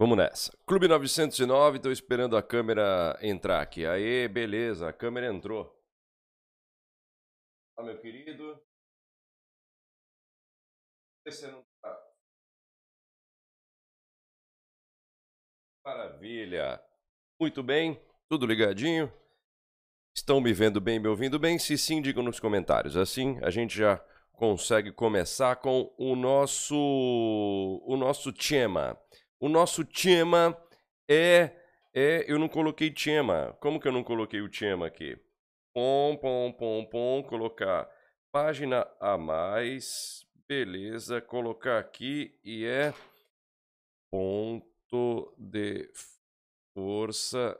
[0.00, 0.50] Vamos nessa.
[0.66, 3.84] Clube 909, estou esperando a câmera entrar aqui.
[3.84, 5.78] Aê, beleza, a câmera entrou.
[7.76, 8.58] Olá, meu querido.
[11.26, 12.02] Você não tá.
[15.84, 16.82] Maravilha.
[17.38, 19.12] Muito bem, tudo ligadinho?
[20.16, 21.58] Estão me vendo bem, me ouvindo bem?
[21.58, 22.96] Se sim, digam nos comentários.
[22.96, 23.98] Assim a gente já
[24.32, 26.74] consegue começar com o nosso
[27.84, 28.98] o nosso tema.
[29.40, 30.54] O nosso tema
[31.10, 31.56] é
[31.94, 33.56] é eu não coloquei tema.
[33.58, 35.18] Como que eu não coloquei o tema aqui?
[35.74, 37.90] Pom pom pom pom, colocar
[38.30, 40.26] página a mais.
[40.46, 42.92] Beleza, colocar aqui e é
[44.10, 45.90] ponto de
[46.74, 47.58] força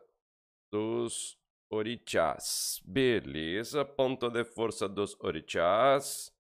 [0.70, 1.38] dos
[1.70, 2.82] orixás.
[2.84, 6.30] Beleza, ponto de força dos orixás.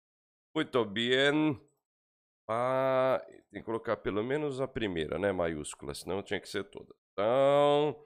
[0.54, 1.69] Muito bem.
[2.52, 5.30] Ah, tem que colocar pelo menos a primeira, né?
[5.30, 6.92] Maiúscula, senão tinha que ser toda.
[7.12, 8.04] Então,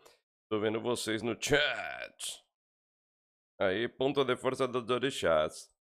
[0.51, 2.45] tô vendo vocês no chat.
[3.59, 5.73] Aí, ponto de força dos orixás.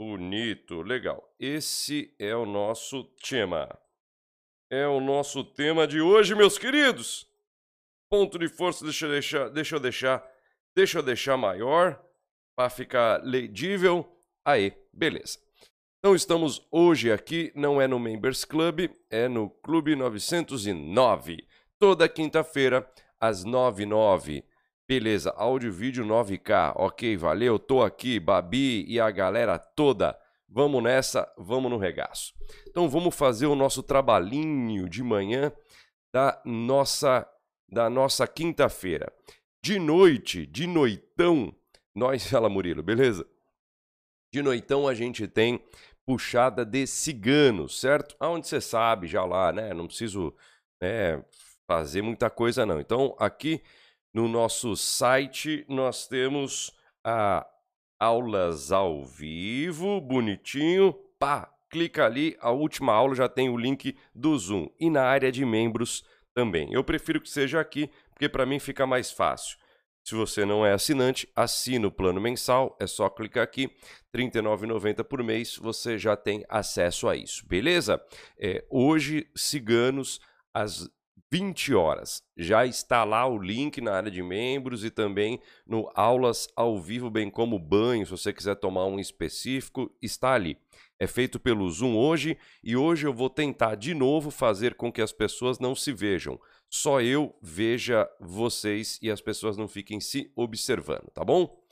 [0.00, 1.30] Bonito, legal.
[1.38, 3.68] Esse é o nosso tema.
[4.70, 7.30] É o nosso tema de hoje, meus queridos.
[8.10, 10.32] Ponto de força, deixa eu deixar, deixa eu deixar,
[10.74, 12.02] deixa eu deixar maior
[12.56, 14.10] para ficar legível.
[14.42, 15.47] Aí, beleza.
[16.00, 21.44] Então estamos hoje aqui, não é no Members Club, é no Clube 909.
[21.76, 24.44] Toda quinta-feira, às 9h09.
[24.86, 26.74] Beleza, áudio e vídeo 9K.
[26.76, 30.16] Ok, valeu, tô aqui, Babi e a galera toda.
[30.48, 32.32] Vamos nessa, vamos no regaço.
[32.68, 35.52] Então vamos fazer o nosso trabalhinho de manhã
[36.12, 37.28] da nossa
[37.68, 39.12] da nossa quinta-feira.
[39.60, 41.52] De noite, de noitão,
[41.92, 43.26] nós, fala Murilo, beleza?
[44.32, 45.62] De noitão a gente tem
[46.04, 48.16] puxada de ciganos, certo?
[48.18, 49.74] Aonde você sabe já lá, né?
[49.74, 50.34] Não preciso
[50.80, 51.22] né,
[51.66, 52.80] fazer muita coisa não.
[52.80, 53.62] Então aqui
[54.12, 56.72] no nosso site nós temos
[57.04, 57.46] a
[57.98, 60.92] aulas ao vivo, bonitinho.
[61.18, 65.30] Pá, clica ali, a última aula já tem o link do Zoom e na área
[65.30, 66.04] de membros
[66.34, 66.72] também.
[66.72, 69.58] Eu prefiro que seja aqui, porque para mim fica mais fácil.
[70.08, 73.66] Se você não é assinante, assina o plano mensal, é só clicar aqui,
[74.10, 78.02] R$ 39,90 por mês, você já tem acesso a isso, beleza?
[78.40, 80.18] É, hoje, Ciganos,
[80.54, 80.88] às
[81.30, 82.22] 20 horas.
[82.38, 87.10] Já está lá o link na área de membros e também no aulas ao vivo,
[87.10, 90.56] bem como banho, se você quiser tomar um específico, está ali.
[90.98, 95.02] É feito pelo Zoom hoje e hoje eu vou tentar de novo fazer com que
[95.02, 96.40] as pessoas não se vejam.
[96.70, 101.64] Só eu veja vocês e as pessoas não fiquem se observando, tá bom?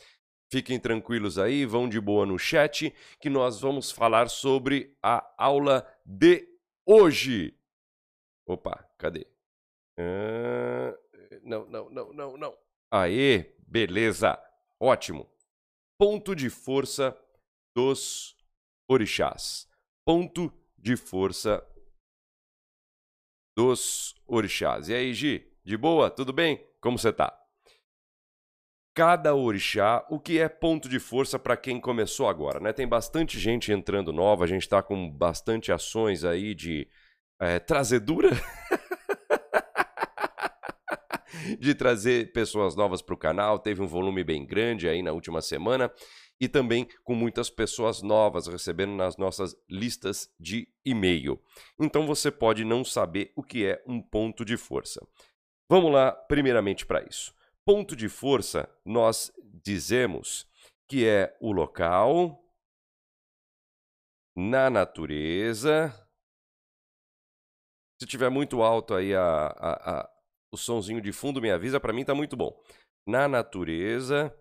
[0.51, 5.87] Fiquem tranquilos aí, vão de boa no chat, que nós vamos falar sobre a aula
[6.05, 6.49] de
[6.87, 7.59] hoje.
[8.47, 9.27] Opa, cadê?
[9.99, 10.97] Ah,
[11.43, 12.59] não, não, não, não, não.
[12.91, 14.41] Aê, beleza.
[14.81, 15.29] Ótimo.
[15.99, 17.17] Ponto de força
[17.75, 18.37] dos
[18.89, 19.69] orixás.
[20.05, 21.67] Ponto de força
[23.57, 24.89] dos orixás.
[24.91, 25.47] E aí, Gi?
[25.65, 26.11] De boa?
[26.11, 26.63] Tudo bem?
[26.81, 27.33] Como você tá?
[28.95, 32.73] Cada orixá, o que é ponto de força para quem começou agora, né?
[32.73, 36.87] Tem bastante gente entrando nova, a gente está com bastante ações aí de
[37.41, 38.31] é, trazedura.
[41.59, 43.59] de trazer pessoas novas para o canal.
[43.59, 45.91] Teve um volume bem grande aí na última semana
[46.41, 51.41] e também com muitas pessoas novas recebendo nas nossas listas de e-mail.
[51.81, 55.01] Então você pode não saber o que é um ponto de força.
[55.69, 57.35] Vamos lá, primeiramente, para isso.
[57.65, 59.33] Ponto de força, nós
[59.63, 60.47] dizemos
[60.89, 62.41] que é o local
[64.37, 65.93] na natureza.
[68.01, 70.17] Se tiver muito alto aí a, a, a
[70.53, 72.57] o sonzinho de fundo me avisa, para mim tá muito bom.
[73.07, 74.35] Na natureza,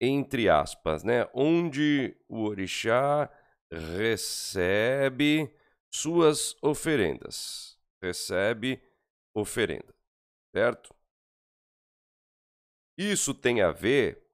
[0.00, 1.28] entre aspas, né?
[1.34, 3.30] Onde o orixá
[3.70, 5.52] recebe
[5.90, 7.78] suas oferendas.
[8.02, 8.82] Recebe
[9.34, 9.94] oferenda,
[10.54, 10.94] certo?
[12.96, 14.24] Isso tem a ver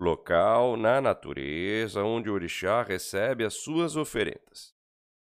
[0.00, 4.74] local na natureza onde o orixá recebe as suas oferendas.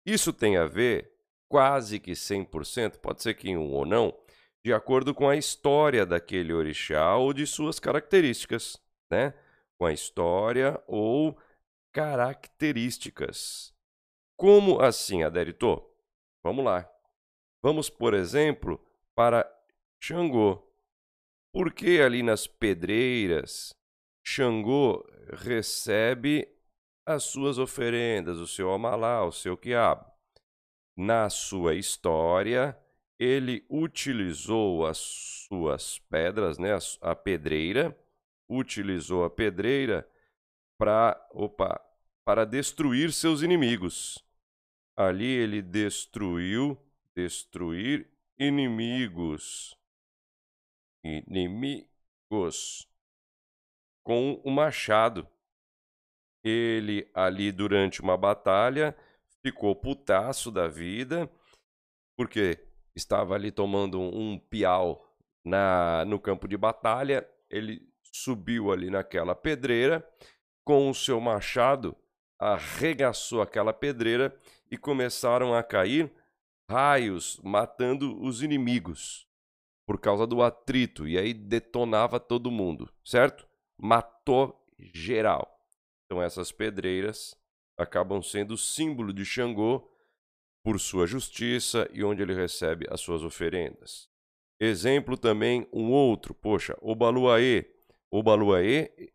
[0.06, 1.14] Isso tem a ver
[1.48, 4.18] quase que 100%, pode ser que um ou não,
[4.66, 8.82] de acordo com a história daquele orixá ou de suas características,
[9.14, 9.34] né?
[9.78, 11.38] Com a história ou
[11.92, 13.74] características.
[14.36, 15.84] Como assim, Aderito?
[16.44, 16.90] Vamos lá.
[17.62, 18.84] Vamos, por exemplo,
[19.16, 19.50] para
[20.02, 20.62] Xangô.
[21.54, 23.74] Por que ali nas pedreiras
[24.26, 26.50] Xangô recebe
[27.06, 30.14] as suas oferendas, o seu amalá, o seu quiabo?
[30.96, 32.78] na sua história,
[33.20, 36.70] ele utilizou as suas pedras, né,
[37.02, 37.98] a pedreira,
[38.50, 40.08] utilizou a pedreira
[40.78, 41.80] para, opa,
[42.26, 44.24] para destruir seus inimigos.
[44.96, 46.78] Ali ele destruiu,
[47.16, 49.78] destruir inimigos.
[51.04, 52.88] Inimigos
[54.04, 55.28] com o machado.
[56.44, 58.96] Ele ali durante uma batalha
[59.42, 61.30] ficou putaço da vida,
[62.18, 62.60] porque
[62.96, 65.06] estava ali tomando um piau
[65.44, 67.28] na, no campo de batalha.
[67.50, 70.08] Ele subiu ali naquela pedreira,
[70.64, 71.96] com o seu machado,
[72.40, 74.38] arregaçou aquela pedreira
[74.70, 76.14] e começaram a cair
[76.70, 79.28] raios, matando os inimigos
[79.86, 81.08] por causa do atrito.
[81.08, 83.48] E aí detonava todo mundo, certo?
[83.78, 85.60] Matou geral.
[86.06, 87.36] Então essas pedreiras
[87.78, 89.90] acabam sendo símbolo de Xangô
[90.64, 94.08] por sua justiça e onde ele recebe as suas oferendas.
[94.60, 96.96] Exemplo também um outro, poxa, o
[98.22, 98.22] Baluaê.
[98.22, 99.14] O Baluaê,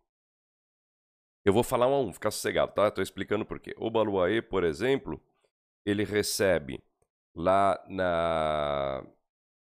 [1.45, 2.89] eu vou falar um a um, fica sossegado, tá?
[2.89, 3.75] Estou explicando por quê.
[3.79, 5.23] O Baluaê, por exemplo,
[5.85, 6.83] ele recebe
[7.35, 9.06] lá na...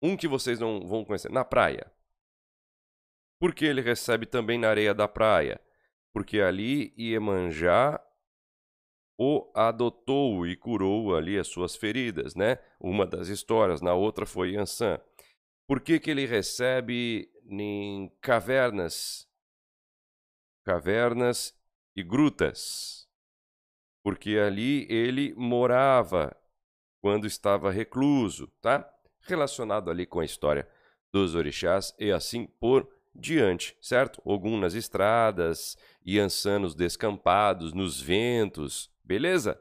[0.01, 1.91] Um que vocês não vão conhecer, na praia.
[3.39, 5.61] Por que ele recebe também na areia da praia?
[6.13, 8.03] Porque ali Iemanjá
[9.19, 12.59] o adotou e curou ali as suas feridas, né?
[12.79, 14.99] Uma das histórias, na outra foi Yansan.
[15.67, 19.27] Por que, que ele recebe em cavernas,
[20.63, 21.57] cavernas
[21.95, 23.07] e grutas?
[24.03, 26.35] Porque ali ele morava
[27.01, 28.87] quando estava recluso, tá?
[29.21, 30.69] Relacionado ali com a história
[31.11, 34.21] dos orixás e assim por diante, certo?
[34.23, 39.57] Ogum nas estradas, Yansan nos descampados, nos ventos, Beleza?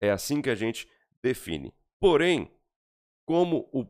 [0.00, 0.88] É assim que a gente
[1.22, 1.72] define.
[2.00, 2.50] Porém,
[3.24, 3.86] como o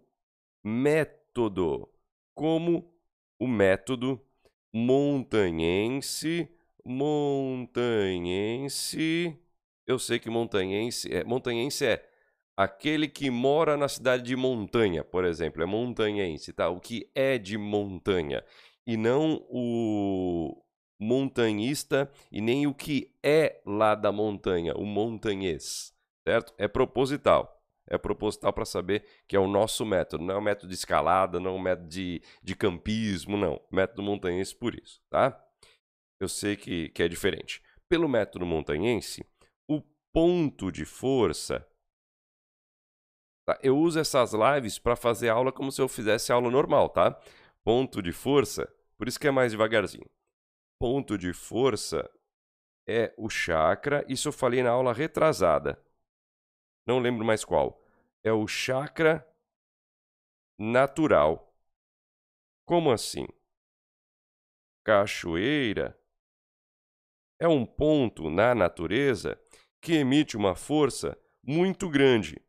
[0.63, 1.89] método,
[2.35, 2.92] como
[3.43, 4.21] o método
[4.73, 6.49] montanhense,
[6.85, 8.17] montanhense,
[9.85, 12.09] eu sei que montanhense é, montanhense é
[12.57, 16.69] aquele que mora na cidade de montanha, por exemplo, é montanhense, tá?
[16.69, 18.45] O que é de montanha
[18.87, 20.63] e não o
[21.01, 25.93] montanhista e nem o que é lá da montanha, o montanhês,
[26.25, 26.55] certo?
[26.57, 27.61] É proposital.
[27.87, 31.41] É proposital para saber que é o nosso método, não é um método de escalada,
[31.41, 33.61] não é um método de, de campismo, não.
[33.71, 35.39] Método montanhense por isso, tá?
[36.21, 37.63] Eu sei que, que é diferente.
[37.89, 39.27] Pelo método montanhense,
[39.69, 39.83] o
[40.13, 41.67] ponto de força.
[43.45, 43.59] Tá?
[43.63, 47.21] Eu uso essas lives para fazer aula como se eu fizesse aula normal, tá?
[47.65, 50.09] Ponto de força, por isso que é mais devagarzinho
[50.83, 52.11] ponto de força
[52.89, 54.05] é o chakra.
[54.09, 55.81] Isso eu falei na aula retrasada.
[56.87, 57.81] Não lembro mais qual.
[58.23, 59.27] É o chakra
[60.59, 61.53] natural.
[62.65, 63.27] Como assim?
[64.85, 65.99] Cachoeira
[67.39, 69.41] é um ponto na natureza
[69.81, 72.41] que emite uma força muito grande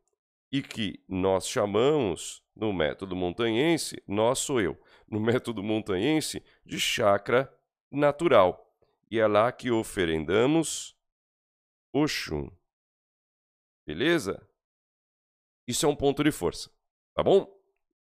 [0.52, 7.52] e que nós chamamos, no método montanhense, nós sou eu, no método montanhense, de chakra
[7.90, 8.72] natural.
[9.10, 10.96] E é lá que oferendamos
[11.92, 12.50] Oxum.
[13.86, 14.46] Beleza?
[15.66, 16.70] Isso é um ponto de força,
[17.14, 17.46] tá bom?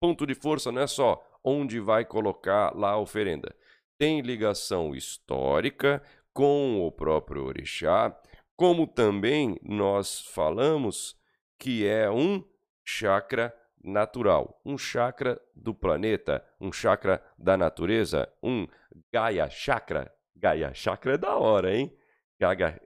[0.00, 3.54] Ponto de força não é só onde vai colocar lá a oferenda.
[3.98, 6.02] Tem ligação histórica
[6.32, 8.18] com o próprio orixá,
[8.56, 11.18] como também nós falamos
[11.58, 12.44] que é um
[12.84, 18.66] chakra natural, um chakra do planeta, um chakra da natureza, um
[19.12, 20.12] Gaia Chakra.
[20.36, 21.94] Gaia Chakra é da hora, hein?
[22.40, 22.80] Gaga,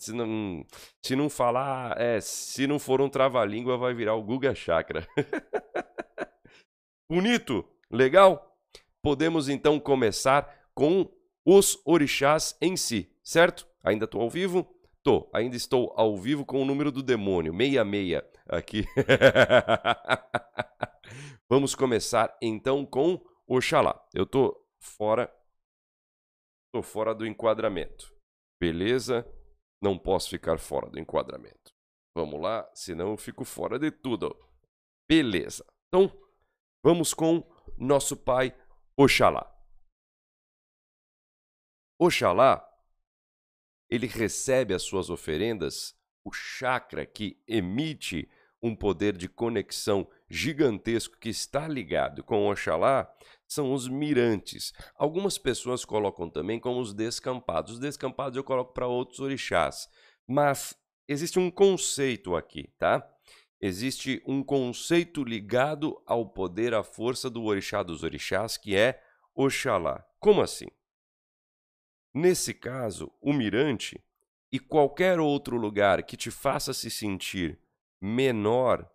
[0.00, 0.66] se não,
[1.00, 5.06] se não falar, é, se não for um trava-língua, vai virar o Guga Chakra.
[7.08, 7.64] Bonito?
[7.88, 8.58] Legal?
[9.00, 11.08] Podemos então começar com
[11.44, 13.68] os orixás em si, certo?
[13.84, 14.68] Ainda estou ao vivo?
[15.00, 18.84] Tô, ainda estou ao vivo com o número do demônio, 66 aqui.
[21.48, 24.04] Vamos começar então com Oxalá.
[24.12, 25.32] Eu tô fora
[26.72, 28.17] tô fora do enquadramento.
[28.60, 29.26] Beleza?
[29.80, 31.72] Não posso ficar fora do enquadramento.
[32.14, 34.36] Vamos lá, senão eu fico fora de tudo.
[35.08, 35.64] Beleza.
[35.88, 36.12] Então,
[36.82, 38.54] vamos com nosso pai
[38.96, 39.54] Oxalá.
[42.00, 42.64] Oxalá,
[43.88, 48.28] ele recebe as suas oferendas, o chakra que emite
[48.60, 53.12] um poder de conexão gigantesco que está ligado com Oxalá
[53.48, 54.72] são os mirantes.
[54.94, 57.72] Algumas pessoas colocam também como os descampados.
[57.72, 59.88] Os descampados eu coloco para outros orixás.
[60.26, 60.76] Mas
[61.08, 63.02] existe um conceito aqui, tá?
[63.60, 69.02] existe um conceito ligado ao poder, à força do orixá dos orixás, que é
[69.34, 70.04] Oxalá.
[70.20, 70.66] Como assim?
[72.14, 74.02] Nesse caso, o mirante
[74.50, 77.60] e qualquer outro lugar que te faça se sentir
[78.00, 78.88] menor,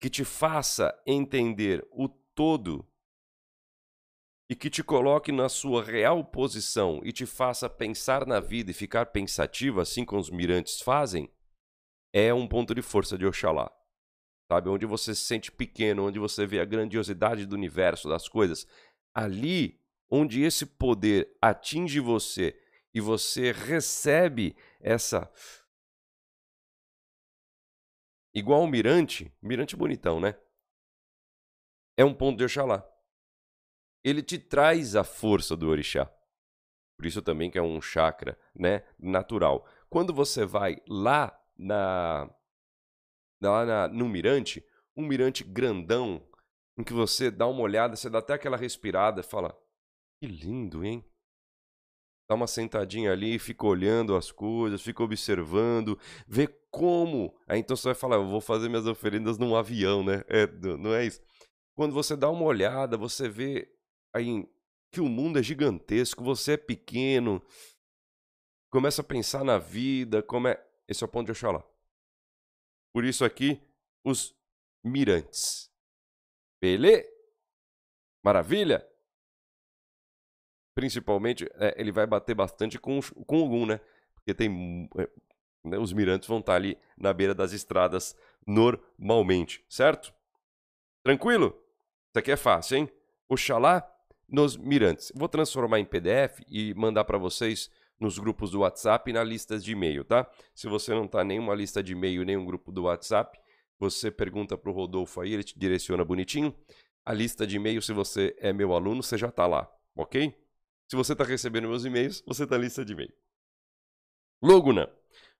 [0.00, 2.86] que te faça entender o todo
[4.48, 8.74] e que te coloque na sua real posição e te faça pensar na vida e
[8.74, 11.30] ficar pensativo, assim como os mirantes fazem,
[12.12, 13.72] é um ponto de força de Oxalá.
[14.50, 14.68] Sabe?
[14.68, 18.66] Onde você se sente pequeno, onde você vê a grandiosidade do universo, das coisas.
[19.14, 22.60] Ali, onde esse poder atinge você
[22.92, 25.32] e você recebe essa.
[28.34, 30.38] Igual o mirante, mirante bonitão, né?
[31.96, 32.93] É um ponto de Oxalá.
[34.04, 36.10] Ele te traz a força do orixá.
[36.96, 39.66] Por isso também que é um chakra, né, natural.
[39.88, 42.30] Quando você vai lá na
[43.42, 44.64] lá na, no mirante,
[44.96, 46.26] um mirante grandão,
[46.78, 49.56] em que você dá uma olhada, você dá até aquela respirada fala:
[50.20, 51.04] "Que lindo, hein?"
[52.28, 57.34] dá uma sentadinha ali, fica olhando as coisas, fica observando, vê como.
[57.46, 60.24] Aí então você vai falar, eu vou fazer minhas oferendas num avião, né?
[60.28, 60.46] É,
[60.76, 61.20] não é isso.
[61.74, 63.68] Quando você dá uma olhada, você vê
[64.14, 64.48] aí
[64.90, 67.42] que o mundo é gigantesco, você é pequeno,
[68.70, 70.64] começa a pensar na vida, como é.
[70.86, 71.64] Esse é o ponto de Oxalá.
[72.92, 73.60] Por isso aqui,
[74.04, 74.36] os
[74.84, 75.70] mirantes.
[76.60, 77.08] Beleza?
[78.22, 78.86] Maravilha?
[80.74, 83.80] principalmente, é, ele vai bater bastante com, com o Ogum, né?
[84.14, 84.88] Porque tem.
[84.98, 85.08] É,
[85.64, 88.14] né, os mirantes vão estar ali na beira das estradas
[88.46, 90.12] normalmente, certo?
[91.02, 91.56] Tranquilo?
[92.10, 92.92] Isso aqui é fácil, hein?
[93.28, 93.80] Oxalá
[94.28, 95.12] nos mirantes.
[95.14, 99.58] Vou transformar em PDF e mandar para vocês nos grupos do WhatsApp e na lista
[99.58, 100.28] de e-mail, tá?
[100.54, 103.38] Se você não em nenhuma lista de e-mail, nenhum grupo do WhatsApp,
[103.78, 106.54] você pergunta para o Rodolfo aí, ele te direciona bonitinho.
[107.04, 110.34] A lista de e-mail, se você é meu aluno, você já está lá, ok?
[110.88, 113.12] Se você está recebendo meus e-mails, você está na lista de e-mail.
[114.42, 114.88] Logunã.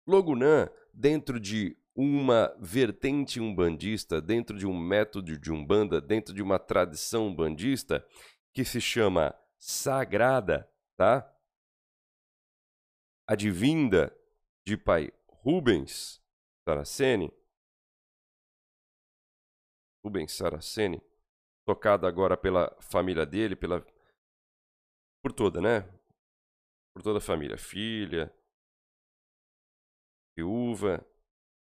[0.06, 6.58] Logunã, dentro de uma vertente umbandista, dentro de um método de umbanda, dentro de uma
[6.58, 8.04] tradição umbandista,
[8.54, 11.28] que se chama sagrada, tá?
[13.26, 14.16] Advinda
[14.64, 16.22] de pai Rubens
[16.66, 17.32] Saraceni.
[20.04, 21.02] Rubens Saraceni,
[21.66, 23.84] tocado agora pela família dele, pela
[25.22, 25.80] por toda, né?
[26.94, 27.56] Por toda a família.
[27.56, 28.32] Filha,
[30.36, 31.04] viúva,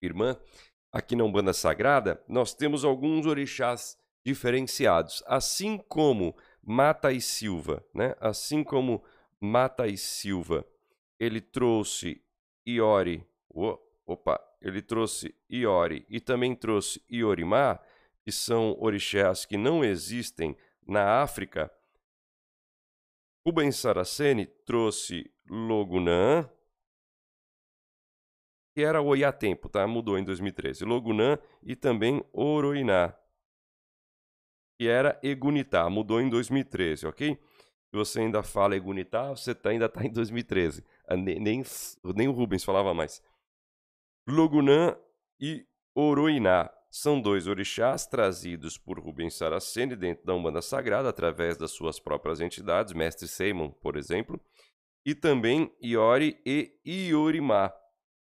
[0.02, 0.38] irmã.
[0.92, 5.22] Aqui na Umbanda Sagrada, nós temos alguns orixás diferenciados.
[5.26, 6.36] Assim como
[6.68, 8.16] Mata e Silva, né?
[8.20, 9.02] Assim como
[9.40, 10.66] Mata e Silva,
[11.18, 12.20] ele trouxe
[12.66, 13.24] Iori.
[14.04, 17.78] opa, ele trouxe Iori e também trouxe Iorimá,
[18.22, 21.70] que são orixás que não existem na África
[23.46, 26.50] Rubens Saraceni trouxe Logunã,
[28.74, 29.86] que era Oiatempo, tá?
[29.86, 30.84] Mudou em 2013.
[30.84, 33.16] Logunã e também Oroiná,
[34.76, 37.38] que era Egunitá, mudou em 2013, ok?
[37.90, 40.84] Se você ainda fala Egunitá, você tá, ainda está em 2013.
[41.08, 41.62] Ah, nem, nem,
[42.28, 43.22] o Rubens falava mais.
[44.28, 44.96] Logunã
[45.40, 46.70] e Oroiná.
[46.90, 52.40] São dois orixás trazidos por Rubens Saraceni dentro da Umbanda Sagrada, através das suas próprias
[52.40, 54.40] entidades, Mestre Seimon, por exemplo,
[55.04, 57.72] e também Iori e Iorimá.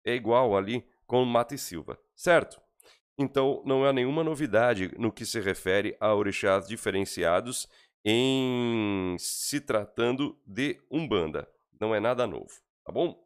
[0.06, 2.62] É igual ali com Mata e Silva, certo?
[3.18, 7.68] Então, não há nenhuma novidade no que se refere a orixás diferenciados
[8.04, 11.48] em se tratando de Umbanda.
[11.80, 12.52] Não é nada novo,
[12.84, 13.22] tá bom?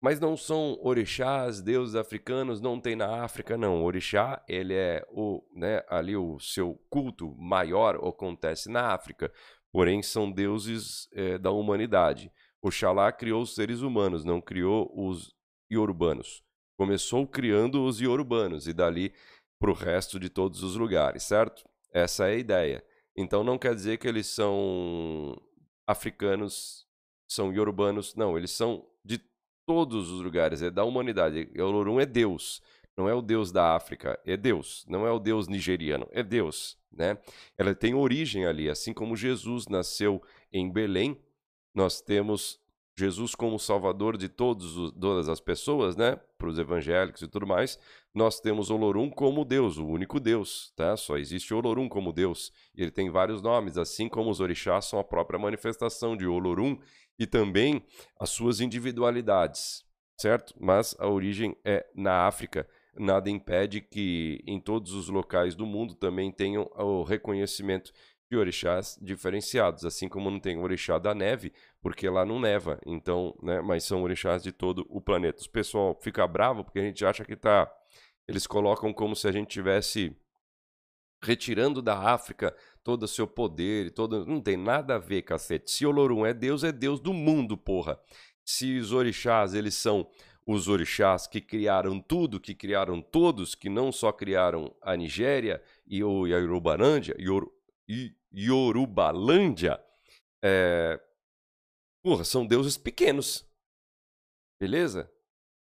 [0.00, 3.82] Mas não são orixás, deuses africanos, não tem na África, não.
[3.82, 9.32] O orixá, ele é o, né, ali o seu culto maior acontece na África,
[9.70, 12.32] porém são deuses é, da humanidade.
[12.60, 15.32] Oxalá criou os seres humanos, não criou os
[15.70, 16.42] iorubanos.
[16.76, 19.12] Começou criando os iorubanos e dali
[19.58, 21.64] para o resto de todos os lugares, certo?
[21.92, 22.84] Essa é a ideia.
[23.16, 25.40] Então não quer dizer que eles são
[25.86, 26.86] africanos,
[27.28, 29.20] são iorubanos, não, eles são de
[29.66, 31.48] todos os lugares, é da humanidade.
[31.56, 32.62] Olorum é Deus,
[32.96, 36.78] não é o Deus da África, é Deus, não é o Deus nigeriano, é Deus,
[36.90, 37.18] né?
[37.56, 41.20] Ela tem origem ali, assim como Jesus nasceu em Belém,
[41.74, 42.60] nós temos
[42.96, 46.16] Jesus como Salvador de todos, todas as pessoas, né?
[46.36, 47.78] Para os evangélicos e tudo mais.
[48.14, 50.96] Nós temos Olorum como Deus, o único Deus, tá?
[50.96, 52.52] Só existe Olorum como Deus.
[52.74, 56.78] Ele tem vários nomes, assim como os orixás são a própria manifestação de Olorum
[57.18, 57.82] e também
[58.18, 59.84] as suas individualidades,
[60.18, 60.54] certo?
[60.60, 65.94] Mas a origem é na África, nada impede que em todos os locais do mundo
[65.94, 67.92] também tenham o reconhecimento
[68.32, 72.80] de orixás diferenciados, assim como não tem o orixá da neve, porque lá não neva,
[72.86, 75.42] então, né, mas são orixás de todo o planeta.
[75.44, 77.70] O pessoal fica bravo porque a gente acha que tá
[78.26, 80.16] eles colocam como se a gente tivesse
[81.22, 85.70] retirando da África todo o seu poder, todo não tem nada a ver, cacete.
[85.70, 88.00] Se Olorum é Deus, é Deus do mundo, porra.
[88.44, 90.08] Se os orixás, eles são
[90.46, 96.02] os orixás que criaram tudo, que criaram todos, que não só criaram a Nigéria e
[96.02, 97.46] o Yorubalândia, Yor,
[98.34, 99.82] Yorubalândia,
[100.42, 101.00] é...
[102.02, 103.46] porra, são deuses pequenos.
[104.60, 105.10] Beleza?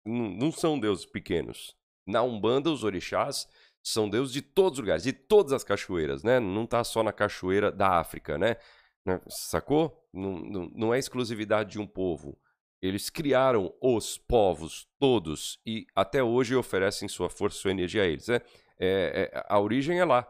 [0.05, 1.75] Não, não são deuses pequenos.
[2.07, 3.47] Na Umbanda, os orixás
[3.83, 6.39] são deuses de todos os lugares, de todas as cachoeiras, né?
[6.39, 8.57] Não tá só na cachoeira da África, né?
[9.05, 9.19] né?
[9.27, 10.07] Sacou?
[10.13, 12.37] Não, não, é exclusividade de um povo.
[12.81, 18.27] Eles criaram os povos todos e até hoje oferecem sua força, sua energia a eles.
[18.27, 18.41] Né?
[18.79, 20.27] É, é, a origem é lá.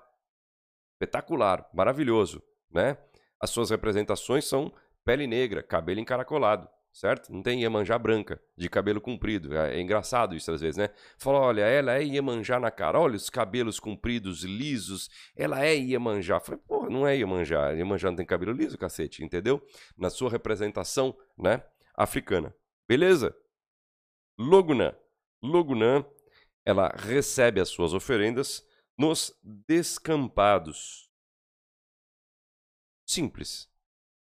[1.01, 2.43] Espetacular, maravilhoso.
[2.72, 2.96] Né?
[3.39, 4.72] As suas representações são
[5.03, 7.34] pele negra, cabelo encaracolado, certo?
[7.34, 9.58] Não tem Iemanjá branca, de cabelo comprido.
[9.58, 10.89] É, é engraçado isso às vezes, né?
[11.17, 16.39] Fala, olha, ela é Iemanjá na cara, olha os cabelos compridos, lisos, ela é Iemanjá.
[16.39, 19.60] Falei, porra, não é Iemanjá, Iemanjá não tem cabelo liso, cacete, entendeu?
[19.98, 21.63] Na sua representação, né?
[21.96, 22.53] africana.
[22.88, 23.36] Beleza?
[24.38, 24.93] Logunã.
[25.41, 26.05] Logunã,
[26.63, 28.63] ela recebe as suas oferendas
[28.98, 31.10] nos descampados.
[33.05, 33.69] Simples.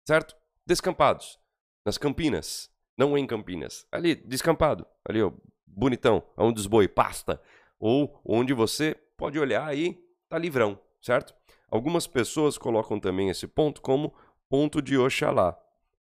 [0.07, 0.37] Certo?
[0.67, 1.39] Descampados.
[1.85, 2.71] Nas campinas.
[2.97, 3.87] Não em Campinas.
[3.93, 4.87] Ali, descampado.
[5.05, 5.33] Ali, ó,
[5.67, 6.23] bonitão.
[6.37, 7.41] Onde os boi pasta.
[7.79, 10.81] Ou onde você pode olhar aí, tá livrão.
[11.01, 11.35] Certo?
[11.71, 14.15] Algumas pessoas colocam também esse ponto como
[14.49, 15.57] ponto de Oxalá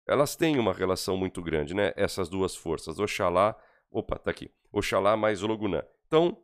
[0.06, 1.92] elas têm uma relação muito grande, né?
[1.96, 3.56] Essas duas forças, Oxalá,
[3.90, 5.82] opa, tá aqui, Oxalá mais Ologunã.
[6.06, 6.37] Então,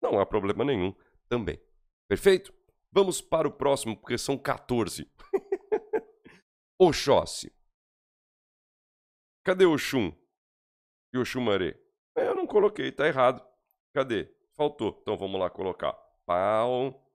[0.00, 0.94] não há problema nenhum
[1.28, 1.60] também.
[2.08, 2.52] Perfeito?
[2.90, 5.10] Vamos para o próximo, porque são 14.
[6.80, 7.52] Oxóssi.
[9.44, 10.12] Cadê Oxum?
[11.12, 11.78] E Oxumaré?
[12.16, 13.46] É, eu não coloquei, tá errado.
[13.94, 14.34] Cadê?
[14.54, 14.98] Faltou.
[15.00, 15.92] Então vamos lá colocar.
[16.26, 17.08] Pau.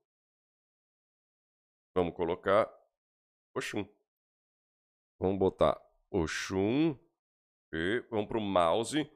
[1.94, 2.68] Vamos colocar
[3.54, 3.86] Oxum.
[5.20, 6.98] Vamos botar Oxum.
[7.72, 9.10] E vamos para o mouse.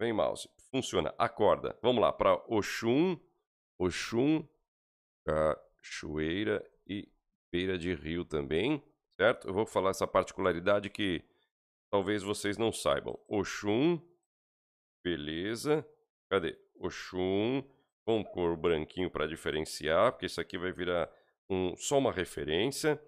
[0.00, 0.48] Vem, mouse.
[0.70, 1.14] Funciona.
[1.18, 1.78] Acorda.
[1.82, 2.12] Vamos lá.
[2.12, 3.18] Para Oxum.
[3.78, 4.46] Oxum.
[5.26, 7.08] Cachoeira e
[7.52, 8.82] beira de rio também.
[9.16, 9.48] Certo?
[9.48, 11.22] Eu vou falar essa particularidade que
[11.90, 13.18] talvez vocês não saibam.
[13.28, 14.00] Oxum.
[15.04, 15.86] Beleza.
[16.30, 16.58] Cadê?
[16.76, 17.62] Oxum.
[18.04, 21.10] Pôr o branquinho para diferenciar, porque isso aqui vai virar
[21.50, 22.98] um, só uma referência.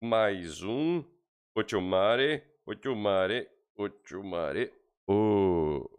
[0.00, 1.04] Mais um.
[1.56, 2.42] Ochomare.
[2.66, 4.72] Ochumare, Ochumare,
[5.06, 5.90] o.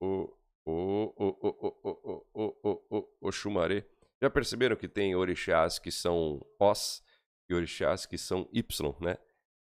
[0.00, 0.35] O.
[0.66, 1.14] O.
[1.16, 1.28] O.
[1.40, 1.76] O.
[1.82, 2.26] O.
[2.34, 2.56] O.
[2.62, 2.98] O.
[2.98, 3.28] O.
[3.28, 3.86] Oxumaré.
[4.20, 7.04] Já perceberam que tem orixás que são Os
[7.48, 9.16] e orixás que são Y, né?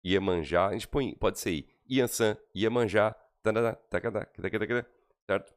[0.04, 1.68] Iemanjá, a gente põe, pode ser.
[1.88, 3.14] Iansã, Iemanjá,
[5.26, 5.54] certo?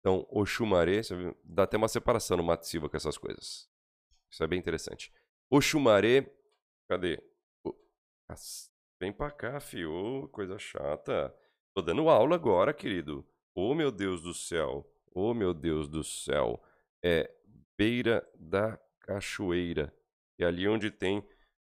[0.00, 1.00] Então, Oxumaré,
[1.44, 3.68] dá até uma separação no Matsiva com essas coisas.
[4.30, 5.12] Isso é bem interessante.
[5.50, 6.30] Oxumaré,
[6.88, 7.22] cadê?
[8.98, 10.28] Vem pra cá, fio.
[10.32, 11.34] Coisa chata.
[11.74, 13.26] Tô dando aula agora, querido.
[13.54, 14.89] Oh, meu Deus do céu.
[15.12, 16.62] Oh, meu Deus do céu.
[17.02, 17.30] É
[17.76, 19.94] beira da cachoeira.
[20.38, 21.26] É ali onde tem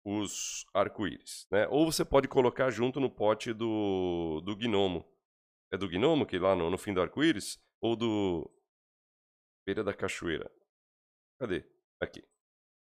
[0.03, 1.67] os arco-íris, né?
[1.67, 5.05] Ou você pode colocar junto no pote do, do gnomo.
[5.71, 7.59] É do gnomo que lá no, no fim do arco-íris?
[7.79, 8.51] Ou do
[9.65, 10.51] beira da cachoeira?
[11.39, 11.63] Cadê?
[11.99, 12.23] Aqui.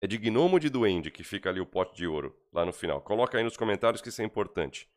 [0.03, 2.73] É de gnomo ou de duende que fica ali o pote de ouro, lá no
[2.73, 3.01] final?
[3.01, 4.91] Coloca aí nos comentários que isso é importante.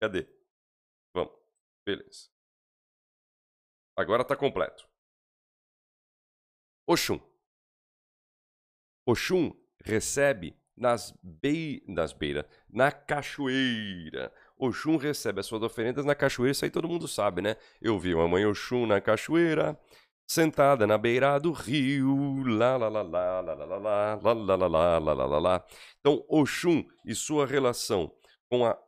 [0.00, 0.26] Cadê?
[1.14, 1.34] Vamos.
[1.86, 2.33] Beleza.
[3.96, 4.88] Agora tá completo.
[6.86, 7.20] Oxum.
[9.06, 9.52] Oxum
[9.84, 11.82] recebe nas, bei...
[11.86, 14.32] nas beiras, na cachoeira.
[14.58, 17.56] Oxum recebe as suas oferendas na cachoeira, isso aí todo mundo sabe, né?
[17.80, 19.78] Eu vi uma mãe Oxum na cachoeira,
[20.26, 24.66] sentada na beira do rio, lá, lá, lá, lá, lá, lá, lá, lá, lá, lá,
[24.66, 25.64] lá, lá, lá, lá, lá.
[26.00, 28.12] Então, Oxum e sua relação
[28.50, 28.78] com a,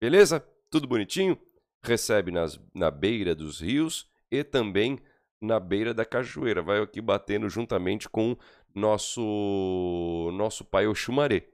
[0.00, 0.40] Beleza?
[0.70, 1.36] Tudo bonitinho?
[1.82, 5.00] Recebe nas, na beira dos rios e também
[5.40, 6.62] na beira da cachoeira.
[6.62, 8.36] Vai aqui batendo juntamente com
[8.74, 11.48] nosso nosso pai Oxumaré.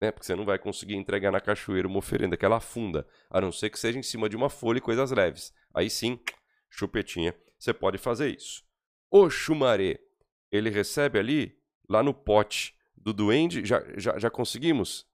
[0.00, 0.12] Né?
[0.12, 3.50] Porque você não vai conseguir entregar na cachoeira uma oferenda que ela afunda, a não
[3.50, 5.52] ser que seja em cima de uma folha e coisas leves.
[5.72, 6.20] Aí sim,
[6.70, 8.62] chupetinha, você pode fazer isso.
[9.10, 9.98] Oxumaré,
[10.50, 11.58] ele recebe ali,
[11.88, 15.06] lá no pote do duende, já, já, já conseguimos?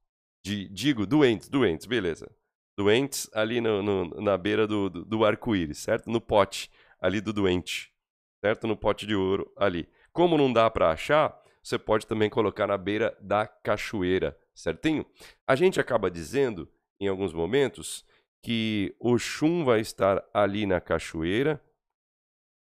[0.42, 2.30] De, digo, doentes, doentes, beleza.
[2.76, 6.10] Doentes ali no, no na beira do, do, do arco-íris, certo?
[6.10, 7.92] No pote ali do doente,
[8.40, 8.66] certo?
[8.66, 9.88] No pote de ouro ali.
[10.12, 15.04] Como não dá para achar, você pode também colocar na beira da cachoeira, certinho?
[15.46, 18.04] A gente acaba dizendo, em alguns momentos,
[18.42, 21.62] que o chum vai estar ali na cachoeira,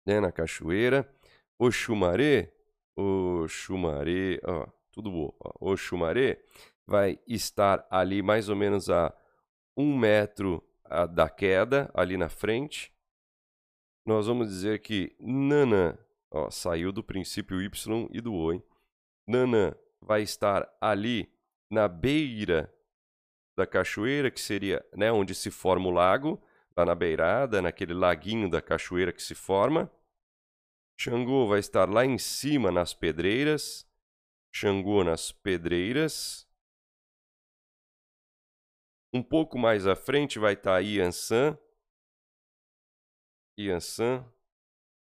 [0.07, 1.09] né, na cachoeira.
[1.59, 2.53] O chumaré,
[2.97, 5.37] o chumaré, ó, tudo bom.
[5.61, 6.43] O chumaré
[6.87, 9.15] vai estar ali mais ou menos a
[9.77, 10.63] um metro
[11.15, 12.93] da queda, ali na frente
[14.05, 15.99] nós vamos dizer que Nana,
[16.31, 17.71] ó, saiu do princípio Y
[18.13, 18.63] e do O, hein?
[19.27, 21.33] Nana vai estar ali
[21.71, 22.75] na beira
[23.57, 26.43] da cachoeira, que seria né, onde se forma o lago,
[26.77, 29.91] lá na beirada, naquele laguinho da cachoeira que se forma.
[30.99, 33.87] Xangô vai estar lá em cima nas pedreiras.
[34.53, 36.49] Xangô nas pedreiras.
[39.13, 41.59] Um pouco mais à frente vai estar Yansan,
[43.59, 44.25] Yansan,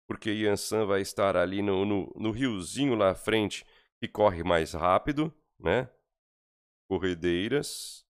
[0.06, 3.64] porque Yansan vai estar ali no, no, no riozinho lá à frente
[4.00, 5.88] que corre mais rápido, né?
[6.88, 8.04] Corredeiras.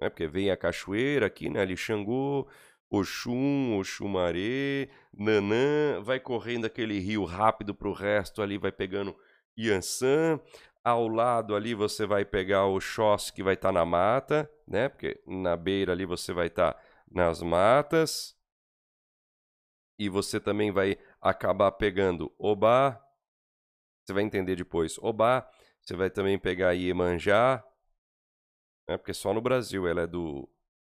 [0.00, 0.08] Né?
[0.08, 1.60] Porque vem a cachoeira aqui, né?
[1.60, 2.48] Ali Xangô,
[2.90, 9.16] Oxum, Oxumaré, Nanã, vai correndo aquele rio rápido para o resto ali, vai pegando
[9.56, 10.40] Yansan.
[10.82, 14.88] Ao lado ali você vai pegar o Xós que vai estar tá na mata, né?
[14.88, 18.36] Porque na beira ali você vai estar tá nas matas.
[19.98, 22.98] E você também vai acabar pegando Obá,
[24.02, 25.46] você vai entender depois, Obá,
[25.82, 27.62] você vai também pegar Iemanjá,
[28.88, 30.48] né, porque só no Brasil ela é do,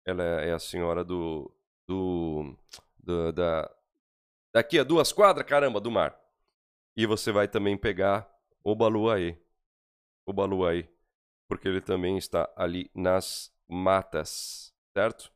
[0.05, 1.55] ela é a senhora do,
[1.87, 2.57] do,
[2.99, 3.70] do da,
[4.53, 6.18] daqui a duas quadras, caramba, do mar.
[6.97, 8.29] E você vai também pegar
[8.64, 9.37] Obaluaê,
[10.27, 10.89] Obaluaê,
[11.49, 15.33] porque ele também está ali nas matas, certo?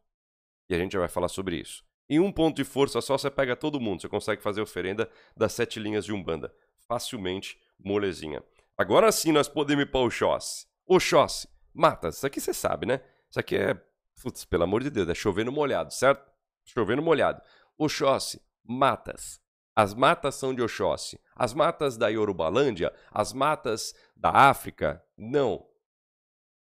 [0.68, 1.84] E a gente já vai falar sobre isso.
[2.08, 4.00] Em um ponto de força só, você pega todo mundo.
[4.00, 6.54] Você consegue fazer oferenda das sete linhas de Umbanda.
[6.78, 8.42] Facilmente, molezinha.
[8.76, 10.66] Agora sim nós podemos ir para o Xóssi.
[10.86, 12.08] O Xóssi, mata.
[12.08, 13.00] Isso aqui você sabe, né?
[13.28, 13.74] Isso aqui é,
[14.22, 16.30] putz, pelo amor de Deus, é chovendo molhado, certo?
[16.64, 17.42] Chovendo molhado.
[17.76, 19.40] Oxóssi, matas.
[19.78, 21.20] As matas são de Oxóssi.
[21.36, 25.64] As matas da Yorubalândia, as matas da África, não.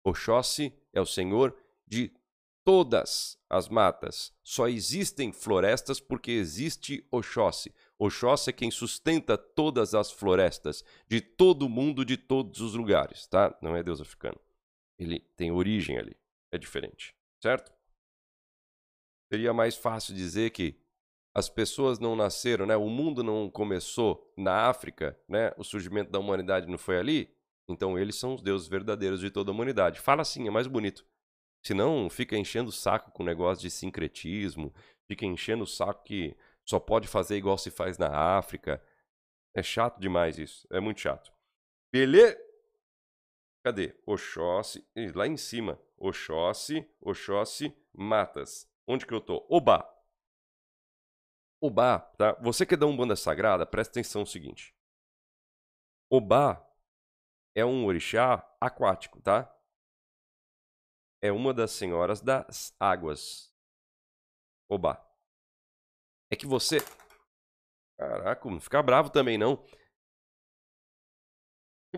[0.01, 1.53] Oxóssi é o senhor
[1.85, 2.09] de
[2.63, 4.31] todas as matas.
[4.41, 7.75] Só existem florestas porque existe Oxóssi.
[7.99, 13.27] Oxóssi é quem sustenta todas as florestas de todo o mundo, de todos os lugares,
[13.27, 13.53] tá?
[13.61, 14.39] Não é Deus africano.
[14.97, 16.15] Ele tem origem ali.
[16.49, 17.73] É diferente, certo?
[19.29, 20.79] Seria mais fácil dizer que
[21.33, 22.75] as pessoas não nasceram, né?
[22.75, 25.51] O mundo não começou na África, né?
[25.57, 27.33] O surgimento da humanidade não foi ali.
[27.69, 29.99] Então eles são os deuses verdadeiros de toda a humanidade.
[29.99, 31.05] Fala assim, é mais bonito.
[31.63, 34.73] Senão fica enchendo o saco com negócio de sincretismo,
[35.07, 38.83] fica enchendo o saco que só pode fazer igual se faz na África.
[39.55, 41.31] É chato demais isso, é muito chato.
[41.91, 42.37] Beleza?
[43.63, 43.95] Cadê?
[44.05, 45.79] Oxóssi, lá em cima.
[45.97, 48.67] Oxóssi, Oxóssi, Matas.
[48.87, 49.45] Onde que eu tô?
[49.47, 49.87] Oba.
[51.61, 52.33] Oba, tá?
[52.41, 54.75] Você que é da Umbanda Sagrada, presta atenção no seguinte.
[56.09, 56.67] Oba
[57.55, 59.53] é um orixá aquático, tá?
[61.21, 63.53] é uma das senhoras das águas.
[64.67, 64.99] Oba.
[66.31, 66.77] É que você.
[67.97, 69.63] Caraca, não fica bravo também não.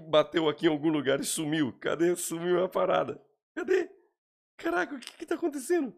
[0.09, 1.71] Bateu aqui em algum lugar e sumiu.
[1.79, 2.15] Cadê?
[2.15, 3.23] Sumiu a parada.
[3.55, 3.89] Cadê?
[4.57, 5.95] Caraca, o que que tá acontecendo?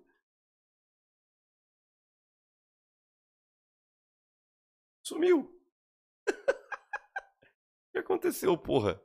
[5.06, 5.42] Sumiu.
[5.42, 5.46] o
[7.94, 9.00] que aconteceu, porra?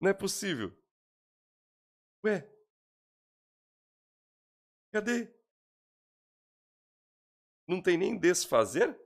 [0.00, 0.70] Não é possível.
[2.24, 2.48] Ué?
[4.92, 5.34] Cadê?
[7.66, 8.96] Não tem nem desfazer?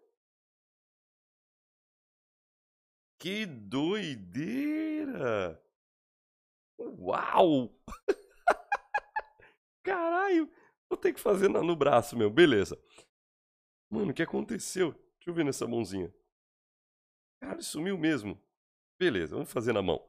[3.18, 5.10] Que doideira!
[6.78, 7.74] Uau!
[9.82, 10.52] Caralho!
[10.90, 12.28] Vou ter que fazer no braço, meu.
[12.28, 12.78] Beleza.
[13.90, 14.92] Mano, o que aconteceu?
[14.92, 16.14] Deixa eu ver nessa mãozinha.
[17.42, 18.40] Cara, sumiu mesmo.
[18.98, 20.00] Beleza, vamos fazer na mão.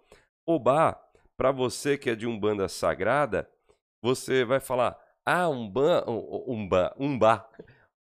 [0.46, 0.94] Obá,
[1.36, 3.50] para você que é de Umbanda Sagrada,
[4.02, 6.06] você vai falar, ah, Umba,
[6.48, 7.50] Umba, Umba.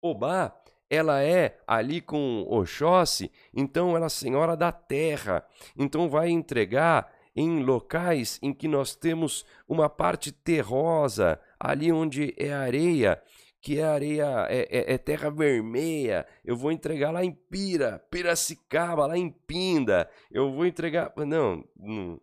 [0.01, 5.45] Obá, ela é ali com Oxóssi, então ela é senhora da terra.
[5.77, 12.51] Então vai entregar em locais em que nós temos uma parte terrosa, ali onde é
[12.51, 13.21] areia,
[13.61, 16.25] que é areia, é, é, é, terra vermelha.
[16.43, 20.09] Eu vou entregar lá em Pira, Piracicaba, lá em Pinda.
[20.31, 21.13] Eu vou entregar.
[21.17, 22.21] Não, não,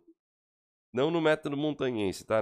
[0.93, 2.41] não no método montanhense, tá?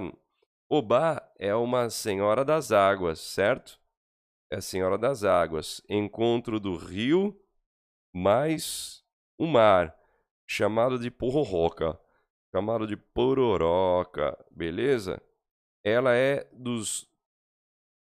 [0.68, 3.78] Obá é uma senhora das águas, certo?
[4.50, 5.82] É a senhora das águas.
[5.88, 7.38] Encontro do rio
[8.14, 9.04] mais
[9.38, 9.94] o mar,
[10.46, 11.98] chamado de Pororoca.
[12.50, 15.22] Chamado de Pororoca, beleza?
[15.84, 17.06] Ela é dos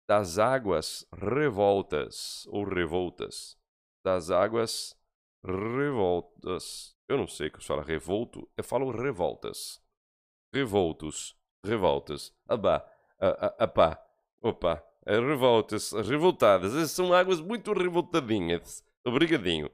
[0.08, 3.56] das águas revoltas ou revoltas.
[4.04, 4.96] Das águas
[5.44, 6.96] revoltas.
[7.08, 9.80] Eu não sei que eu falo revolto, eu falo revoltas
[10.52, 12.84] revoltos, revoltas, abá,
[13.58, 14.02] apá,
[14.40, 16.74] opa, revoltas, revoltadas.
[16.74, 18.84] Essas são águas muito revoltadinhas.
[19.04, 19.70] Obrigadinho.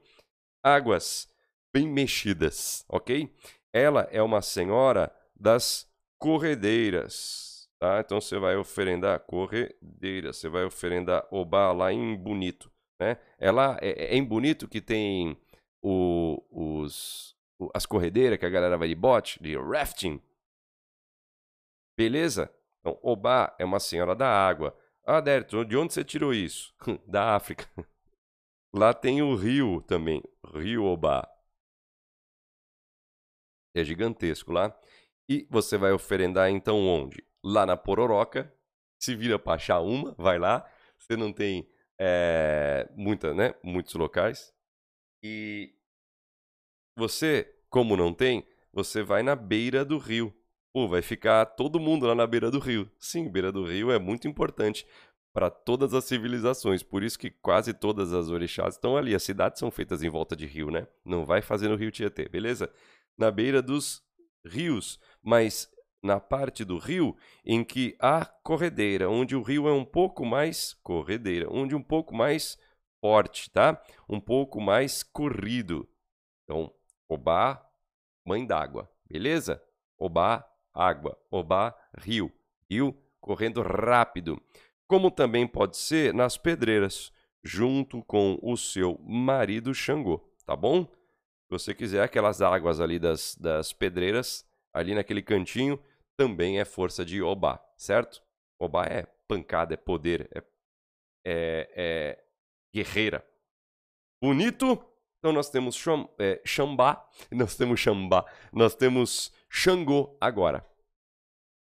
[0.63, 1.29] Águas
[1.73, 3.33] bem mexidas, ok?
[3.71, 7.99] Ela é uma senhora das corredeiras, tá?
[7.99, 13.17] Então você vai oferendar corredeira, você vai oferendar obá lá em Bonito, né?
[13.39, 15.37] Ela é, é em Bonito que tem
[15.81, 17.35] o, os,
[17.73, 20.21] as corredeiras que a galera vai de bote, de rafting,
[21.97, 22.53] Beleza?
[22.79, 24.77] Então, Obá é uma senhora da água.
[25.05, 26.73] Ah, Derton, de onde você tirou isso?
[27.07, 27.67] da África.
[28.73, 30.21] Lá tem o rio também,
[30.53, 31.25] Rio Obá.
[33.73, 34.77] É gigantesco lá.
[35.29, 37.25] E você vai oferendar então onde?
[37.45, 38.51] Lá na Pororoca.
[38.99, 40.67] Se vira para achar uma, vai lá.
[40.97, 44.51] Você não tem é, muita, né, muitos locais.
[45.23, 45.75] E
[46.97, 50.33] você, como não tem, você vai na beira do rio.
[50.73, 52.89] Pô, vai ficar todo mundo lá na beira do rio.
[52.99, 54.85] Sim, beira do rio é muito importante
[55.33, 56.81] para todas as civilizações.
[56.81, 59.13] Por isso que quase todas as orixás estão ali.
[59.13, 60.87] As cidades são feitas em volta de rio, né?
[61.03, 62.71] Não vai fazer no rio Tietê, beleza?
[63.17, 64.03] Na beira dos
[64.45, 65.69] rios, mas
[66.05, 70.73] na parte do rio em que há corredeira, onde o rio é um pouco mais
[70.83, 72.57] corredeira, onde um pouco mais
[73.01, 73.81] forte, tá?
[74.07, 75.89] Um pouco mais corrido.
[76.43, 76.71] Então,
[77.07, 77.63] Obá,
[78.25, 79.61] mãe d'água, beleza?
[79.97, 82.31] Obá, água, Obá, rio,
[82.69, 84.41] rio correndo rápido.
[84.87, 87.11] Como também pode ser nas pedreiras,
[87.43, 90.85] junto com o seu marido Xangô, tá bom?
[90.85, 95.79] Se você quiser aquelas águas ali das, das pedreiras, ali naquele cantinho,
[96.17, 98.23] também é força de Obá, certo?
[98.59, 100.43] Obá é pancada, é poder, é,
[101.25, 102.23] é, é
[102.73, 103.25] guerreira.
[104.21, 104.83] Bonito?
[105.19, 105.83] Então nós temos
[106.19, 110.65] é, Xambá, nós temos Xambá, nós temos Xangô agora.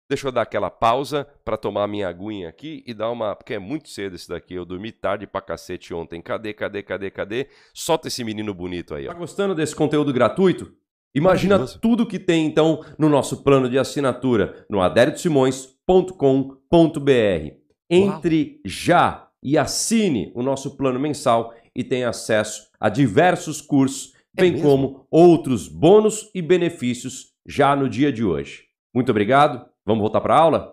[0.10, 3.34] Deixa eu dar aquela pausa para tomar minha aguinha aqui e dar uma.
[3.34, 4.54] Porque é muito cedo esse daqui.
[4.54, 6.22] Eu dormi tarde pra cacete ontem.
[6.22, 7.48] Cadê, cadê, cadê, cadê?
[7.74, 9.08] Solta esse menino bonito aí.
[9.08, 9.14] Ó.
[9.14, 10.76] Tá gostando desse conteúdo gratuito?
[11.14, 17.56] Imagina tudo que tem então no nosso plano de assinatura no aderitosimões.com.br.
[17.90, 18.62] Entre Uau.
[18.66, 24.54] já e assine o nosso plano mensal e tenha acesso a diversos cursos, é bem
[24.54, 24.68] mesmo?
[24.68, 28.66] como outros bônus e benefícios já no dia de hoje.
[28.94, 29.66] Muito obrigado.
[29.86, 30.72] Vamos voltar para a aula?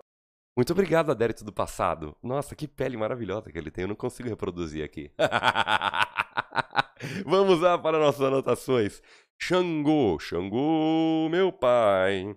[0.55, 2.15] Muito obrigado, Adérito do passado.
[2.21, 3.83] Nossa, que pele maravilhosa que ele tem.
[3.83, 5.11] Eu não consigo reproduzir aqui.
[7.25, 9.01] Vamos lá para nossas anotações.
[9.41, 12.35] Xangô, Xangô, meu pai.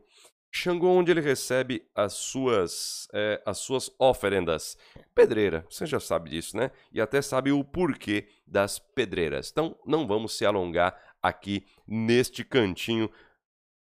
[0.50, 4.78] Xangô, onde ele recebe as suas, é, as suas oferendas.
[5.14, 6.70] Pedreira, você já sabe disso, né?
[6.92, 9.50] E até sabe o porquê das pedreiras.
[9.50, 13.10] Então, não vamos se alongar aqui neste cantinho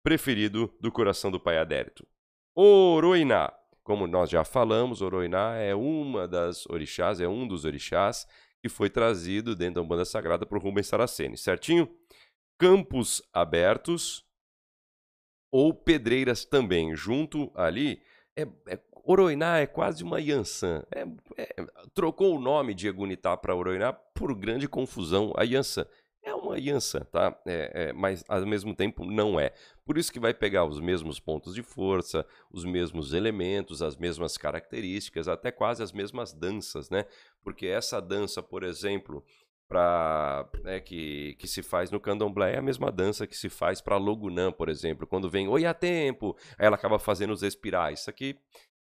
[0.02, 2.06] preferido do coração do pai Adérito.
[2.54, 3.52] Oroiná.
[3.82, 8.26] como nós já falamos, Oroiná é uma das orixás, é um dos orixás
[8.60, 11.88] que foi trazido dentro da Umbanda Sagrada por Rubens Saraceni, certinho?
[12.58, 14.24] Campos abertos
[15.50, 18.02] ou pedreiras também, junto ali,
[18.36, 20.84] é, é Oroiná é quase uma Yansan.
[20.94, 21.06] É,
[21.38, 25.32] é, trocou o nome de Egunitá para Oroiná por grande confusão.
[25.34, 25.86] A Yansan
[26.22, 27.34] é uma aliança, tá?
[27.46, 29.54] É, é, mas ao mesmo tempo não é.
[29.84, 34.36] Por isso que vai pegar os mesmos pontos de força, os mesmos elementos, as mesmas
[34.36, 37.06] características, até quase as mesmas danças, né?
[37.42, 39.24] Porque essa dança, por exemplo,
[39.68, 43.80] para né, que, que se faz no candomblé é a mesma dança que se faz
[43.80, 48.00] para Logunã, por exemplo, quando vem oi a tempo, ela acaba fazendo os espirais.
[48.00, 48.38] Isso aqui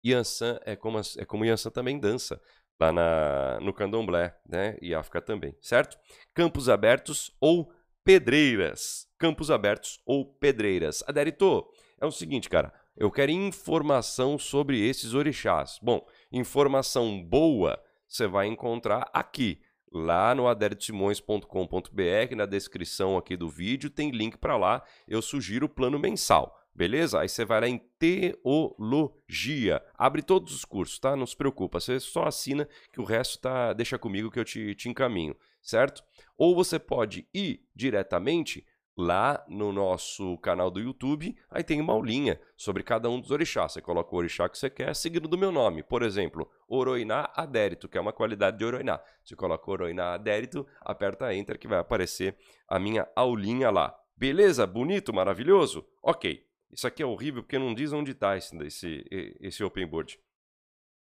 [0.06, 2.39] Yansan é como é como Yansan também dança
[2.80, 4.78] lá na, no candomblé, né?
[4.82, 5.98] E África também, certo?
[6.34, 7.71] Campos abertos ou
[8.04, 9.08] pedreiras.
[9.17, 11.04] Campos abertos ou pedreiras.
[11.08, 11.65] Adérito,
[12.00, 12.71] é o seguinte, cara.
[12.95, 15.80] Eu quero informação sobre esses orixás.
[15.82, 19.60] Bom, informação boa você vai encontrar aqui,
[19.91, 24.84] lá no aderitosimões.com.br, na descrição aqui do vídeo, tem link para lá.
[25.08, 26.58] Eu sugiro o plano mensal.
[26.76, 27.21] Beleza?
[27.21, 29.82] Aí você vai lá em teologia.
[29.98, 31.15] Abre todos os cursos, tá?
[31.15, 31.80] Não se preocupa.
[31.80, 36.04] Você só assina que o resto tá deixa comigo que eu te, te encaminho, certo?
[36.38, 38.65] Ou você pode ir diretamente
[38.97, 43.73] lá no nosso canal do YouTube, aí tem uma aulinha sobre cada um dos orixás.
[43.73, 45.84] Você coloca o orixá que você quer, seguido do meu nome.
[45.84, 49.01] Por exemplo, Oroiná Adérito, que é uma qualidade de Oroiná.
[49.23, 53.97] Você coloca Oroiná Adérito, aperta Enter que vai aparecer a minha aulinha lá.
[54.15, 54.65] Beleza?
[54.65, 55.13] Bonito?
[55.13, 55.86] Maravilhoso?
[56.01, 56.45] Ok.
[56.71, 60.19] Isso aqui é horrível porque não diz onde está esse, esse, esse open board.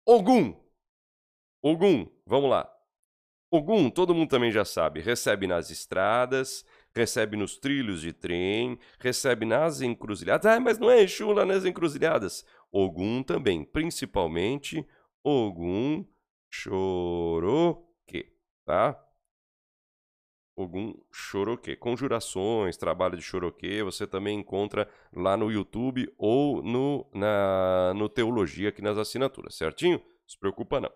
[0.05, 0.55] Ogum!
[1.61, 2.71] Ogum, vamos lá.
[3.49, 6.65] Ogum, todo mundo também já sabe, recebe nas estradas,
[6.97, 10.45] recebe nos trilhos de trem, recebe nas encruzilhadas.
[10.45, 12.45] Ah, mas não é Exu lá nas encruzilhadas.
[12.71, 14.85] Ogum também, principalmente
[15.23, 16.05] Ogum
[16.49, 18.33] Choroque,
[18.65, 19.01] tá?
[20.55, 21.75] Ogum Choroque.
[21.75, 28.69] Conjurações, trabalho de Choroque, você também encontra lá no YouTube ou no, na, no Teologia
[28.69, 29.99] aqui nas assinaturas, certinho?
[29.99, 30.91] Não se preocupa não.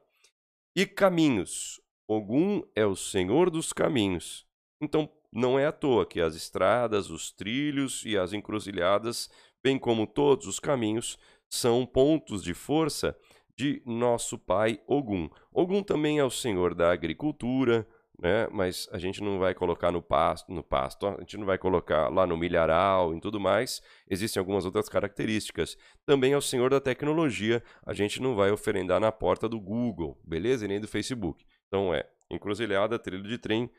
[0.76, 1.80] E caminhos.
[2.08, 4.46] Ogum é o Senhor dos caminhos.
[4.82, 9.30] Então, não é à toa que as estradas, os trilhos e as encruzilhadas,
[9.64, 11.18] bem como todos os caminhos,
[11.50, 13.16] são pontos de força
[13.56, 15.30] de nosso pai Ogum.
[15.54, 17.88] Ogum também é o Senhor da agricultura,
[18.22, 18.48] né?
[18.52, 22.08] Mas a gente não vai colocar no pasto, no pasto, a gente não vai colocar
[22.10, 23.82] lá no milharal e tudo mais.
[24.10, 25.76] Existem algumas outras características.
[26.06, 30.20] Também é o senhor da tecnologia, a gente não vai oferendar na porta do Google,
[30.24, 30.66] beleza?
[30.66, 31.44] E nem do Facebook.
[31.68, 33.70] Então é encruzilhada, trilho de trem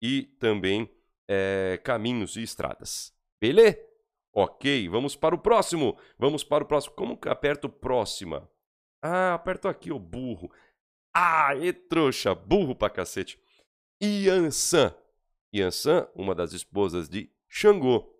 [0.00, 0.90] e também
[1.32, 3.14] é, caminhos e estradas.
[3.40, 3.78] Beleza?
[4.34, 5.96] Ok, vamos para o próximo.
[6.18, 6.94] Vamos para o próximo.
[6.94, 8.50] Como que aperto próxima?
[9.00, 10.50] Ah, aperto aqui, ô burro.
[11.14, 13.38] Ah, e trouxa, burro pra cacete.
[14.02, 14.94] Yansan.
[15.54, 18.14] Yansan, uma das esposas de Xangô.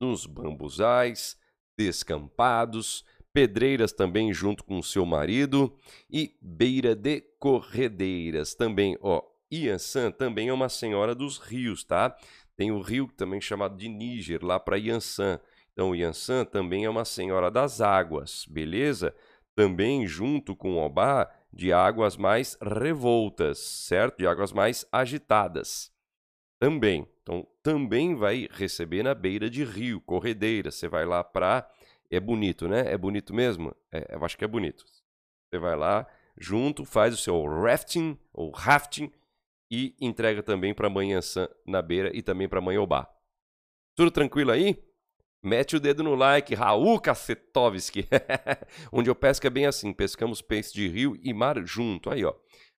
[0.00, 1.38] Nos bambuzais,
[1.76, 5.78] descampados, pedreiras também junto com seu marido
[6.10, 9.33] e beira de corredeiras também, ó.
[9.52, 12.16] Yansan também é uma senhora dos rios, tá?
[12.56, 15.40] Tem o rio também chamado de Níger, lá para Yansan.
[15.72, 19.14] Então, Yansan também é uma senhora das águas, beleza?
[19.56, 24.18] Também junto com Obá de águas mais revoltas, certo?
[24.18, 25.92] De águas mais agitadas.
[26.60, 27.06] Também.
[27.22, 30.70] Então, também vai receber na beira de rio, corredeira.
[30.70, 31.68] Você vai lá para.
[32.10, 32.92] É bonito, né?
[32.92, 33.74] É bonito mesmo?
[33.90, 34.84] É, eu acho que é bonito.
[34.84, 36.06] Você vai lá,
[36.38, 39.10] junto, faz o seu rafting ou rafting
[39.74, 43.08] e entrega também para Mãe Ansan na beira e também para Mãe Obá.
[43.96, 44.82] Tudo tranquilo aí?
[45.42, 48.06] Mete o dedo no like, Raul Kacetovski.
[48.92, 52.10] Onde eu pesco é bem assim, pescamos peixe de rio e mar junto.
[52.10, 52.34] Aí, ó.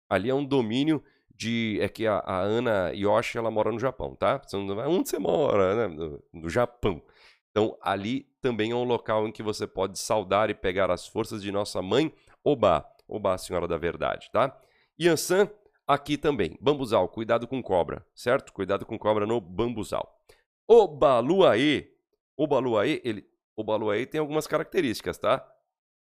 [0.09, 1.03] Ali é um domínio
[1.35, 1.79] de...
[1.81, 4.41] É que a, a Ana Yoshi, ela mora no Japão, tá?
[4.55, 5.95] Onde você mora, né?
[5.95, 7.03] No, no Japão.
[7.51, 11.43] Então, ali também é um local em que você pode saudar e pegar as forças
[11.43, 12.13] de nossa mãe
[12.45, 12.87] Oba.
[13.09, 14.57] Oba, Senhora da Verdade, tá?
[15.01, 15.51] Yansan,
[15.87, 16.57] aqui também.
[16.61, 18.53] Bambuzal, cuidado com cobra, certo?
[18.53, 20.21] Cuidado com cobra no bambuzal.
[20.69, 21.93] Obaluaê,
[22.37, 25.47] o Baluaê, ele, o Baluaê tem algumas características, tá?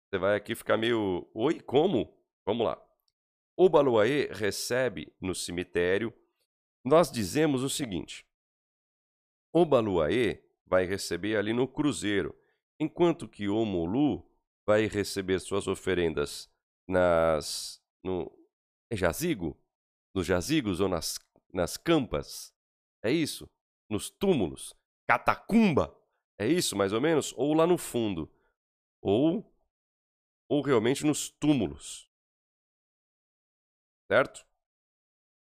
[0.09, 2.15] Você vai aqui ficar meio, oi, como?
[2.45, 2.79] Vamos lá.
[3.57, 6.13] O Baluaê recebe no cemitério,
[6.85, 8.25] nós dizemos o seguinte,
[9.51, 12.35] o Baluaê vai receber ali no cruzeiro,
[12.79, 14.27] enquanto que o Molu
[14.65, 16.49] vai receber suas oferendas
[16.87, 18.31] nas no
[18.89, 19.57] é jazigo,
[20.13, 21.19] nos jazigos ou nas
[21.53, 22.51] nas campas.
[23.03, 23.47] É isso?
[23.89, 24.73] Nos túmulos,
[25.07, 25.95] catacumba.
[26.37, 27.33] É isso, mais ou menos?
[27.37, 28.31] Ou lá no fundo.
[29.01, 29.49] Ou
[30.49, 32.09] ou realmente nos túmulos.
[34.11, 34.45] Certo?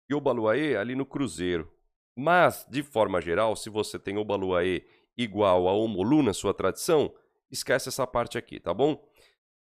[0.08, 1.72] E o Baluaê ali no cruzeiro.
[2.16, 7.14] Mas, de forma geral, se você tem o Baluaê igual a Omolu na sua tradição,
[7.50, 9.08] esquece essa parte aqui, tá bom?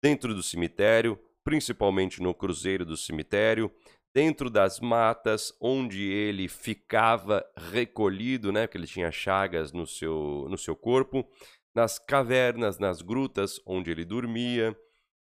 [0.02, 3.74] Dentro do cemitério, principalmente no cruzeiro do cemitério,
[4.14, 10.58] dentro das matas onde ele ficava recolhido, né, porque ele tinha chagas no seu, no
[10.58, 11.28] seu corpo,
[11.74, 14.76] nas cavernas, nas grutas onde ele dormia,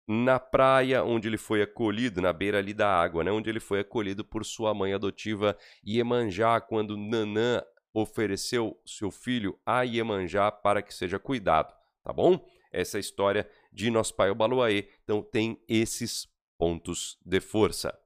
[0.08, 3.82] na praia onde ele foi acolhido, na beira ali da água, né, onde ele foi
[3.82, 7.62] acolhido por sua mãe adotiva Iemanjá, quando Nanã
[7.94, 12.44] ofereceu seu filho a Iemanjá para que seja cuidado, tá bom?
[12.72, 18.01] Essa é a história de nosso pai Obaluaê, então tem esses pontos de força.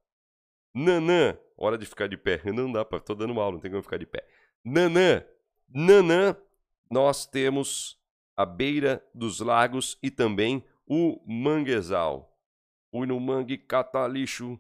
[0.76, 2.42] Nanã, hora de ficar de pé.
[2.52, 4.28] Não dá para, tô dando aula, não tem como ficar de pé.
[4.62, 5.24] Nanã,
[5.70, 6.36] Nanã,
[6.92, 7.98] nós temos
[8.36, 12.38] a beira dos lagos e também o manguezal.
[12.92, 14.60] Fui no mangue catar lixo,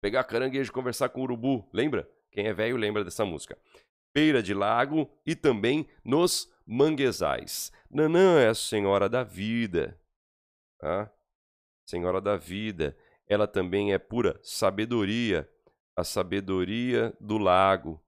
[0.00, 1.68] pegar caranguejo, conversar com urubu.
[1.72, 2.08] Lembra?
[2.30, 3.58] Quem é velho lembra dessa música.
[4.14, 7.72] Beira de lago e também nos manguezais.
[7.90, 10.00] Nanã é a senhora da vida.
[10.78, 11.10] Tá?
[11.84, 12.96] Senhora da vida.
[13.26, 15.48] Ela também é pura sabedoria
[15.96, 18.00] a sabedoria do lago.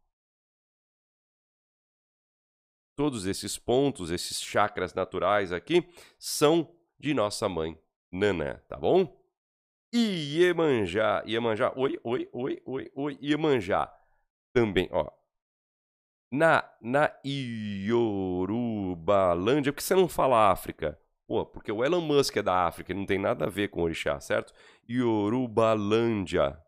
[2.95, 7.80] Todos esses pontos, esses chakras naturais aqui, são de nossa mãe
[8.12, 9.16] Nanã, tá bom?
[9.95, 13.91] Iemanjá, Iemanjá, oi, oi, oi, oi, oi, Iemanjá,
[14.53, 15.11] também, ó.
[16.30, 21.01] Na, na Iorubalândia, por que você não fala África?
[21.26, 23.84] Pô, porque o Elon Musk é da África, não tem nada a ver com o
[23.84, 24.53] orixá, certo?
[24.89, 26.62] Iorubalândia,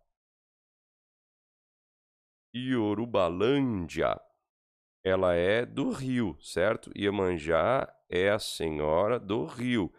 [2.54, 4.20] Iorubalândia,
[5.04, 6.90] ela é do rio, certo?
[6.96, 9.92] Iemanjá é a senhora do rio.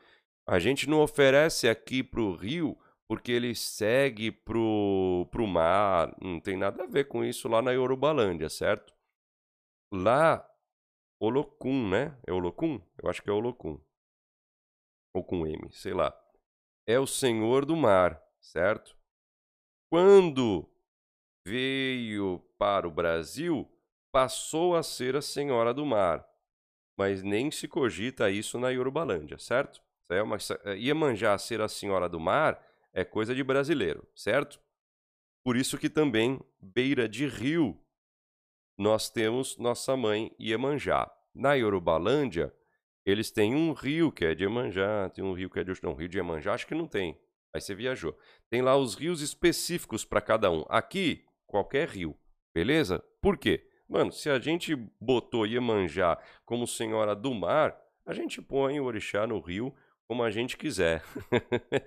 [0.47, 2.77] A gente não oferece aqui para o rio
[3.07, 7.71] porque ele segue pro, pro mar, não tem nada a ver com isso lá na
[7.71, 8.93] Iorubalândia, certo?
[9.93, 10.49] Lá,
[11.19, 12.17] Olocum, né?
[12.25, 12.81] É Olocum?
[13.03, 13.77] Eu acho que é Olocum.
[15.13, 16.17] Ou com M, sei lá.
[16.87, 18.97] É o senhor do mar, certo?
[19.91, 20.70] Quando
[21.45, 23.69] veio para o Brasil,
[24.11, 26.25] passou a ser a Senhora do Mar.
[26.97, 29.81] Mas nem se cogita isso na Yorubalândia, certo?
[30.09, 32.61] É uma, é, Iemanjá ser a Senhora do Mar
[32.93, 34.59] é coisa de brasileiro, certo?
[35.43, 37.81] Por isso que também, beira de rio,
[38.77, 41.09] nós temos nossa mãe Iemanjá.
[41.33, 42.53] Na Yorubalândia,
[43.05, 45.71] eles têm um rio que é de Iemanjá, tem um rio que é de...
[45.81, 47.19] Não, rio de Iemanjá acho que não tem.
[47.53, 48.17] Aí você viajou.
[48.49, 50.65] Tem lá os rios específicos para cada um.
[50.69, 52.17] Aqui, qualquer rio,
[52.55, 53.03] beleza?
[53.21, 53.67] Por quê?
[53.87, 59.27] Mano, se a gente botou Iemanjá como senhora do mar, a gente põe o orixá
[59.27, 59.75] no rio
[60.07, 61.03] como a gente quiser.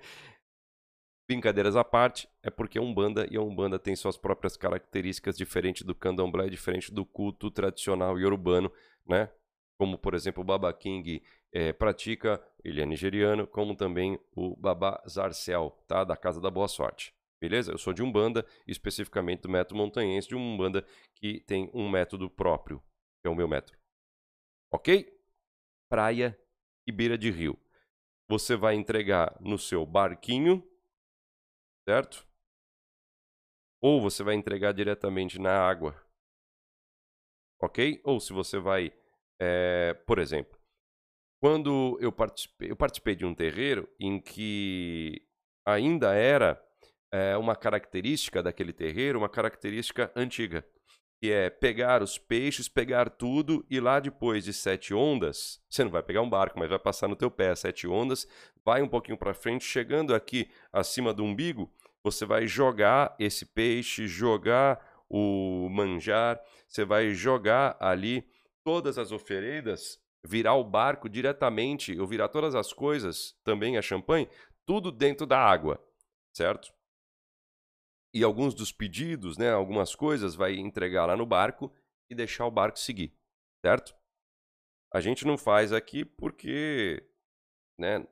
[1.27, 5.83] Brincadeiras à parte, é porque a Umbanda e a Umbanda tem suas próprias características diferente
[5.83, 8.71] do candomblé, diferente do culto tradicional urbano,
[9.07, 9.31] né?
[9.79, 15.01] Como, por exemplo, o Baba King é, pratica, ele é nigeriano, como também o Baba
[15.09, 16.03] Zarcel, tá?
[16.03, 17.14] Da Casa da Boa Sorte.
[17.41, 17.71] Beleza?
[17.71, 22.79] Eu sou de Umbanda, especificamente do método montanhense, de Umbanda que tem um método próprio,
[23.21, 23.77] que é o meu método.
[24.71, 25.13] Ok?
[25.89, 26.39] Praia
[26.87, 27.59] e beira de rio.
[28.27, 30.67] Você vai entregar no seu barquinho,
[31.87, 32.27] certo?
[33.81, 36.01] Ou você vai entregar diretamente na água.
[37.61, 38.01] Ok?
[38.03, 38.91] Ou se você vai,
[39.39, 40.57] é, por exemplo,
[41.39, 45.27] quando eu participei, eu participei de um terreiro em que
[45.63, 46.59] ainda era
[47.15, 50.65] é, uma característica daquele terreiro, uma característica antiga,
[51.21, 55.91] que é pegar os peixes, pegar tudo e lá depois de sete ondas, você não
[55.91, 58.27] vai pegar um barco, mas vai passar no teu pé sete ondas,
[58.65, 61.71] vai um pouquinho para frente, chegando aqui acima do umbigo,
[62.03, 68.27] você vai jogar esse peixe, jogar o manjar, você vai jogar ali
[68.61, 74.27] todas as oferendas, virar o barco diretamente, ou virar todas as coisas, também a champanhe,
[74.65, 75.81] tudo dentro da água,
[76.33, 76.75] certo?
[78.15, 81.69] E alguns dos pedidos, né, algumas coisas, vai entregar lá no barco
[82.09, 83.13] e deixar o barco seguir,
[83.61, 83.93] certo?
[84.93, 87.05] A gente não faz aqui porque,
[87.77, 88.07] né,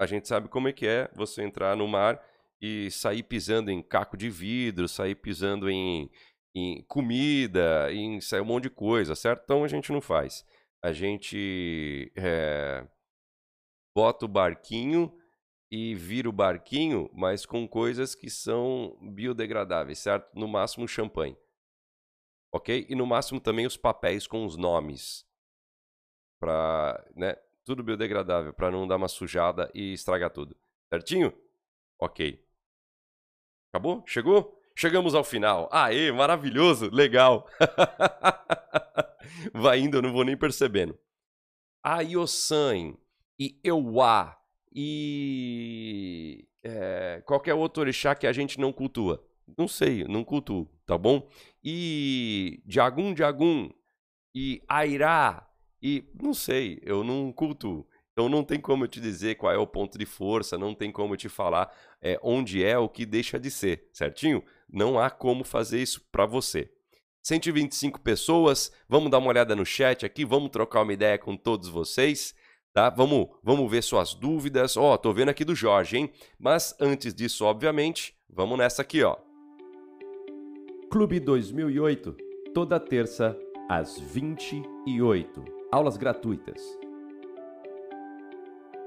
[0.00, 2.24] a gente sabe como é que é você entrar no mar
[2.60, 6.08] e sair pisando em caco de vidro, sair pisando em,
[6.54, 9.42] em comida, em sair um monte de coisa, certo?
[9.42, 10.46] Então a gente não faz.
[10.80, 12.86] A gente é,
[13.92, 15.17] bota o barquinho
[15.70, 20.30] e vira o barquinho, mas com coisas que são biodegradáveis, certo?
[20.34, 21.36] No máximo champanhe.
[22.52, 22.86] Ok?
[22.88, 25.26] E no máximo também os papéis com os nomes.
[26.40, 27.36] Pra, né?
[27.64, 30.56] Tudo biodegradável, para não dar uma sujada e estragar tudo.
[30.88, 31.36] Certinho?
[32.00, 32.42] Ok.
[33.70, 34.02] Acabou?
[34.06, 34.58] Chegou?
[34.74, 35.68] Chegamos ao final.
[35.70, 37.46] Aê, maravilhoso, legal.
[39.52, 40.98] Vai indo, eu não vou nem percebendo.
[41.84, 42.96] A Yosan
[43.38, 44.37] e Euá
[44.72, 49.24] e é, qualquer outro orixá que a gente não cultua.
[49.56, 51.28] Não sei, não cultuo, tá bom?
[51.64, 53.70] E Jagum Jagum
[54.34, 55.48] e Airá
[55.82, 57.86] e não sei, eu não cultuo.
[58.12, 60.90] Então não tem como eu te dizer qual é o ponto de força, não tem
[60.90, 64.42] como eu te falar é, onde é o que deixa de ser, certinho?
[64.68, 66.70] Não há como fazer isso para você.
[67.22, 71.68] 125 pessoas, vamos dar uma olhada no chat aqui, vamos trocar uma ideia com todos
[71.68, 72.34] vocês,
[72.72, 72.90] tá?
[72.90, 74.76] Vamos, vamos ver suas dúvidas.
[74.76, 76.10] Ó, oh, tô vendo aqui do Jorge, hein?
[76.38, 79.16] Mas antes disso, obviamente, vamos nessa aqui, ó.
[80.90, 82.16] Clube 2008,
[82.54, 83.36] toda terça
[83.68, 85.44] às 28.
[85.70, 86.62] Aulas gratuitas.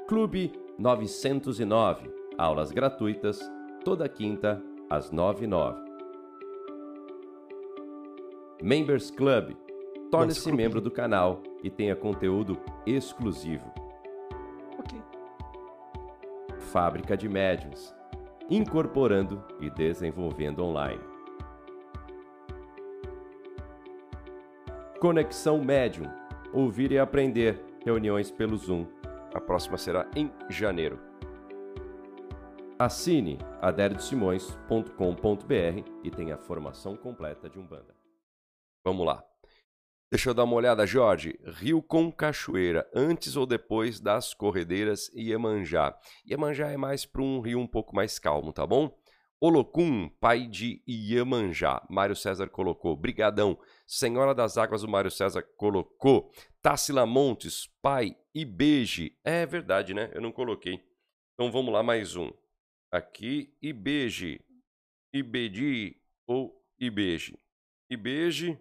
[0.08, 3.40] Clube 909, aulas gratuitas
[3.84, 5.82] toda quinta às 9 e 9.
[8.62, 9.56] Members Club.
[10.12, 13.72] Torne-se membro do canal e tenha conteúdo exclusivo.
[14.78, 15.02] Ok.
[16.60, 17.96] Fábrica de Médiuns.
[18.50, 21.02] Incorporando e desenvolvendo online.
[25.00, 26.12] Conexão Médium.
[26.52, 27.64] Ouvir e aprender.
[27.86, 28.86] Reuniões pelo Zoom.
[29.34, 31.00] A próxima será em janeiro.
[32.78, 37.96] Assine aderiosimões.com.br e tenha a formação completa de Umbanda.
[38.84, 39.31] Vamos lá.
[40.12, 41.40] Deixa eu dar uma olhada, Jorge.
[41.46, 45.98] Rio com cachoeira, antes ou depois das corredeiras Iemanjá.
[46.30, 48.94] Iemanjá é mais para um rio um pouco mais calmo, tá bom?
[49.40, 51.82] Olocum, pai de Iemanjá.
[51.90, 52.96] Mário César colocou.
[52.96, 53.58] Brigadão.
[53.88, 56.32] Senhora das Águas, o Mário César colocou.
[56.62, 59.18] Tassila Montes, pai e beije.
[59.24, 60.12] É verdade, né?
[60.14, 60.84] Eu não coloquei.
[61.34, 62.30] Então vamos lá, mais um
[62.92, 64.42] aqui Ibeje,
[65.14, 65.96] Ibedi
[66.28, 67.40] ou Ibeje.
[67.90, 68.60] Ibeje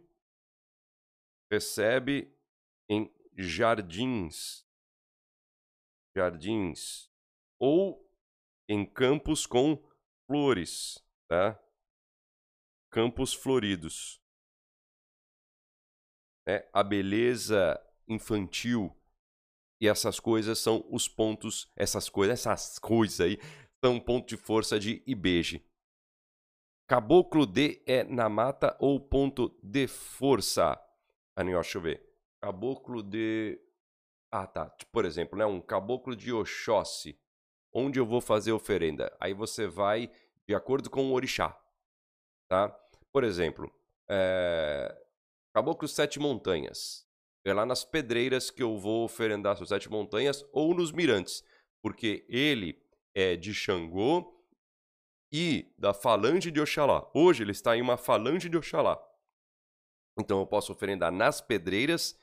[1.51, 2.33] recebe
[2.89, 4.67] em jardins,
[6.17, 7.11] jardins
[7.59, 8.09] ou
[8.69, 9.77] em campos com
[10.27, 11.61] flores, tá?
[12.91, 14.21] Campos floridos.
[16.47, 18.97] É, a beleza infantil
[19.81, 23.39] e essas coisas são os pontos, essas coisas, essas coisas aí
[23.85, 25.65] são ponto de força de Ibeje.
[26.89, 30.90] Caboclo D é na mata ou ponto de força?
[31.41, 32.07] Anió, deixa eu ver.
[32.41, 33.59] Caboclo de.
[34.31, 34.67] Ah, tá.
[34.93, 35.47] Por exemplo, né?
[35.47, 37.19] um caboclo de Oxóssi.
[37.73, 39.17] Onde eu vou fazer oferenda?
[39.19, 40.11] Aí você vai
[40.47, 41.59] de acordo com o orixá.
[42.49, 42.69] Tá?
[43.13, 43.73] Por exemplo,
[44.09, 44.95] é...
[45.55, 47.07] Caboclo Sete Montanhas.
[47.45, 51.43] É lá nas pedreiras que eu vou oferendar as Sete Montanhas ou nos mirantes.
[51.81, 52.83] Porque ele
[53.15, 54.45] é de Xangô
[55.33, 57.09] e da falange de Oxalá.
[57.15, 59.01] Hoje ele está em uma falange de Oxalá.
[60.21, 62.17] Então eu posso oferendar nas pedreiras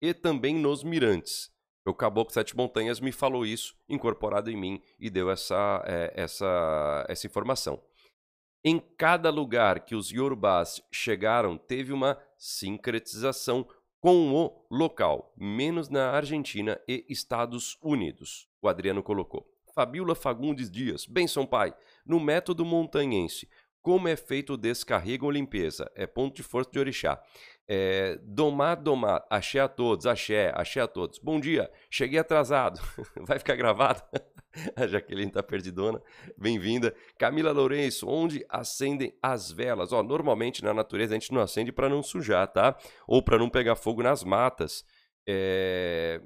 [0.00, 1.50] e também nos mirantes.
[1.86, 7.04] O Caboclo Sete Montanhas me falou isso, incorporado em mim, e deu essa, é, essa,
[7.08, 7.80] essa informação.
[8.64, 13.66] Em cada lugar que os Yorubás chegaram, teve uma sincretização
[14.00, 19.46] com o local, menos na Argentina e Estados Unidos, o Adriano colocou.
[19.74, 21.04] Fabiola Fagundes Dias.
[21.04, 21.74] Benção, pai.
[22.06, 23.48] No método montanhense,
[23.84, 25.92] como é feito o descarrego ou limpeza?
[25.94, 27.22] É ponto de força de orixá.
[27.68, 29.22] É, domar, domar.
[29.28, 31.18] Axé a todos, axé, axé a todos.
[31.18, 32.80] Bom dia, cheguei atrasado.
[33.28, 34.02] Vai ficar gravado?
[34.74, 36.00] a Jaqueline tá perdidona.
[36.38, 36.96] Bem-vinda.
[37.18, 39.92] Camila Lourenço, onde acendem as velas?
[39.92, 42.74] Ó, normalmente na natureza a gente não acende para não sujar, tá?
[43.06, 44.82] Ou para não pegar fogo nas matas.
[45.28, 46.22] É...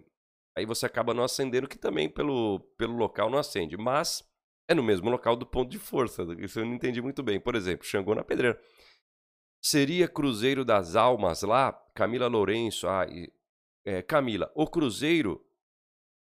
[0.57, 3.77] Aí você acaba não acendendo, que também pelo, pelo local não acende.
[3.77, 4.23] Mas
[4.69, 6.23] é no mesmo local do ponto de força.
[6.39, 7.41] Isso eu não entendi muito bem.
[7.41, 8.61] Por exemplo, Xangô na Pedreira.
[9.61, 11.73] Seria Cruzeiro das Almas lá?
[11.95, 12.87] Camila Lourenço.
[12.87, 13.07] Ah,
[13.85, 15.43] é, Camila, o Cruzeiro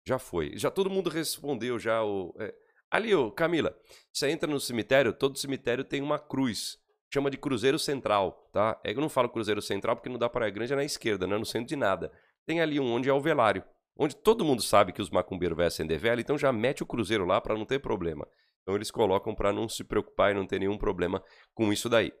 [0.07, 0.53] já foi.
[0.55, 2.03] Já todo mundo respondeu já.
[2.03, 2.53] O, é,
[2.91, 3.75] ali, Camila,
[4.13, 6.77] você entra no cemitério, todo cemitério tem uma cruz.
[7.11, 8.79] Chama de Cruzeiro Central, tá?
[8.83, 11.25] É, eu não falo Cruzeiro Central porque não dá para a grande é na esquerda,
[11.25, 12.11] não é no centro de nada.
[12.45, 13.63] Tem ali um onde é o velário
[13.99, 17.25] onde todo mundo sabe que os macumbeiros vão acender vela, então já mete o cruzeiro
[17.25, 18.25] lá para não ter problema.
[18.63, 21.21] Então eles colocam para não se preocupar e não ter nenhum problema
[21.53, 22.13] com isso daí.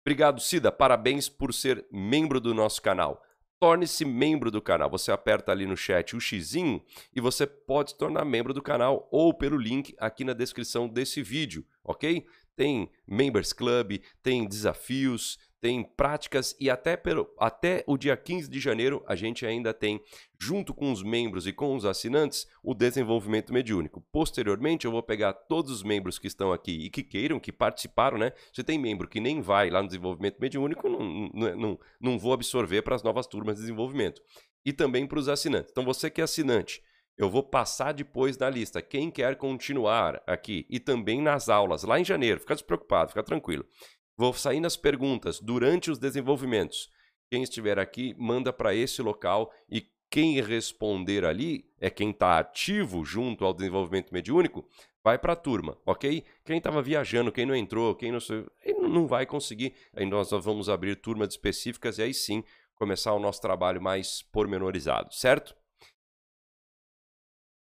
[0.00, 0.72] Obrigado, Cida.
[0.72, 3.20] Parabéns por ser membro do nosso canal.
[3.58, 4.88] Torne-se membro do canal.
[4.90, 6.82] Você aperta ali no chat o xizinho
[7.14, 11.22] e você pode se tornar membro do canal ou pelo link aqui na descrição desse
[11.22, 12.26] vídeo, ok?
[12.54, 18.60] Tem Members Club, tem desafios, tem práticas e até, pelo, até o dia 15 de
[18.60, 20.00] janeiro a gente ainda tem,
[20.38, 24.00] junto com os membros e com os assinantes, o desenvolvimento mediúnico.
[24.12, 28.16] Posteriormente, eu vou pegar todos os membros que estão aqui e que queiram, que participaram,
[28.16, 28.30] né?
[28.52, 32.32] Se tem membro que nem vai lá no desenvolvimento mediúnico, não, não, não, não vou
[32.32, 34.22] absorver para as novas turmas de desenvolvimento.
[34.64, 35.72] E também para os assinantes.
[35.72, 36.80] Então, você que é assinante,
[37.18, 41.98] eu vou passar depois na lista quem quer continuar aqui e também nas aulas, lá
[41.98, 42.38] em janeiro.
[42.38, 43.64] Fica despreocupado, fica tranquilo.
[44.16, 46.90] Vou sair nas perguntas durante os desenvolvimentos.
[47.30, 53.04] Quem estiver aqui, manda para esse local e quem responder ali é quem está ativo
[53.04, 54.66] junto ao desenvolvimento mediúnico,
[55.02, 56.24] vai para a turma, ok?
[56.44, 58.18] Quem estava viajando, quem não entrou, quem não,
[58.88, 59.74] não vai conseguir.
[59.94, 62.42] Aí nós vamos abrir turmas específicas e aí sim
[62.74, 65.54] começar o nosso trabalho mais pormenorizado, certo?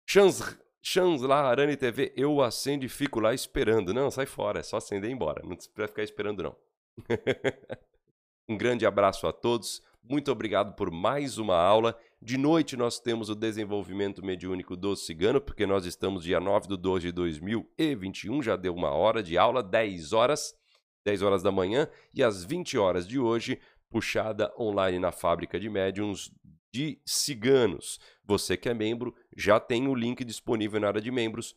[0.06, 3.94] Chans, Chans lá, Arane TV, eu acendo e fico lá esperando.
[3.94, 5.40] Não, sai fora, é só acender e ir embora.
[5.42, 6.56] Não precisa ficar esperando, não.
[8.46, 9.80] um grande abraço a todos.
[10.02, 11.98] Muito obrigado por mais uma aula.
[12.20, 16.76] De noite nós temos o desenvolvimento mediúnico do cigano, porque nós estamos dia 9 de
[16.76, 20.54] 12 de 2021, já deu uma hora de aula, 10 horas,
[21.02, 23.58] 10 horas da manhã, e às 20 horas de hoje,
[23.88, 26.30] puxada online na fábrica de médiums
[26.74, 28.00] de ciganos.
[28.24, 31.54] Você que é membro, já tem o link disponível na área de membros.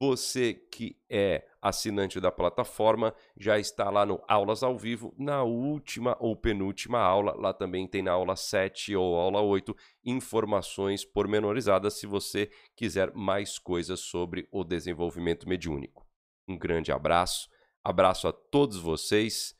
[0.00, 6.16] Você que é assinante da plataforma já está lá no Aulas ao Vivo, na última
[6.18, 7.32] ou penúltima aula.
[7.36, 13.60] Lá também tem na aula 7 ou aula 8 informações pormenorizadas se você quiser mais
[13.60, 16.04] coisas sobre o desenvolvimento mediúnico.
[16.48, 17.48] Um grande abraço,
[17.84, 19.54] abraço a todos vocês.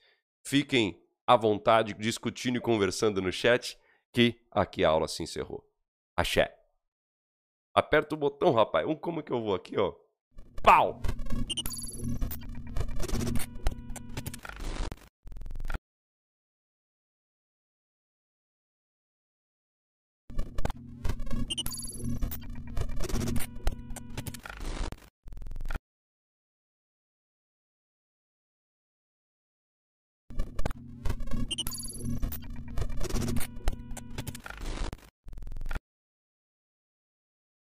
[0.45, 3.79] Fiquem à vontade discutindo e conversando no chat
[4.17, 5.63] que aqui a aula se encerrou.
[6.17, 6.51] Axé.
[7.75, 8.87] Aperta o botão, rapaz.
[8.87, 9.93] Um como que eu vou aqui, ó.
[10.63, 11.03] Pau!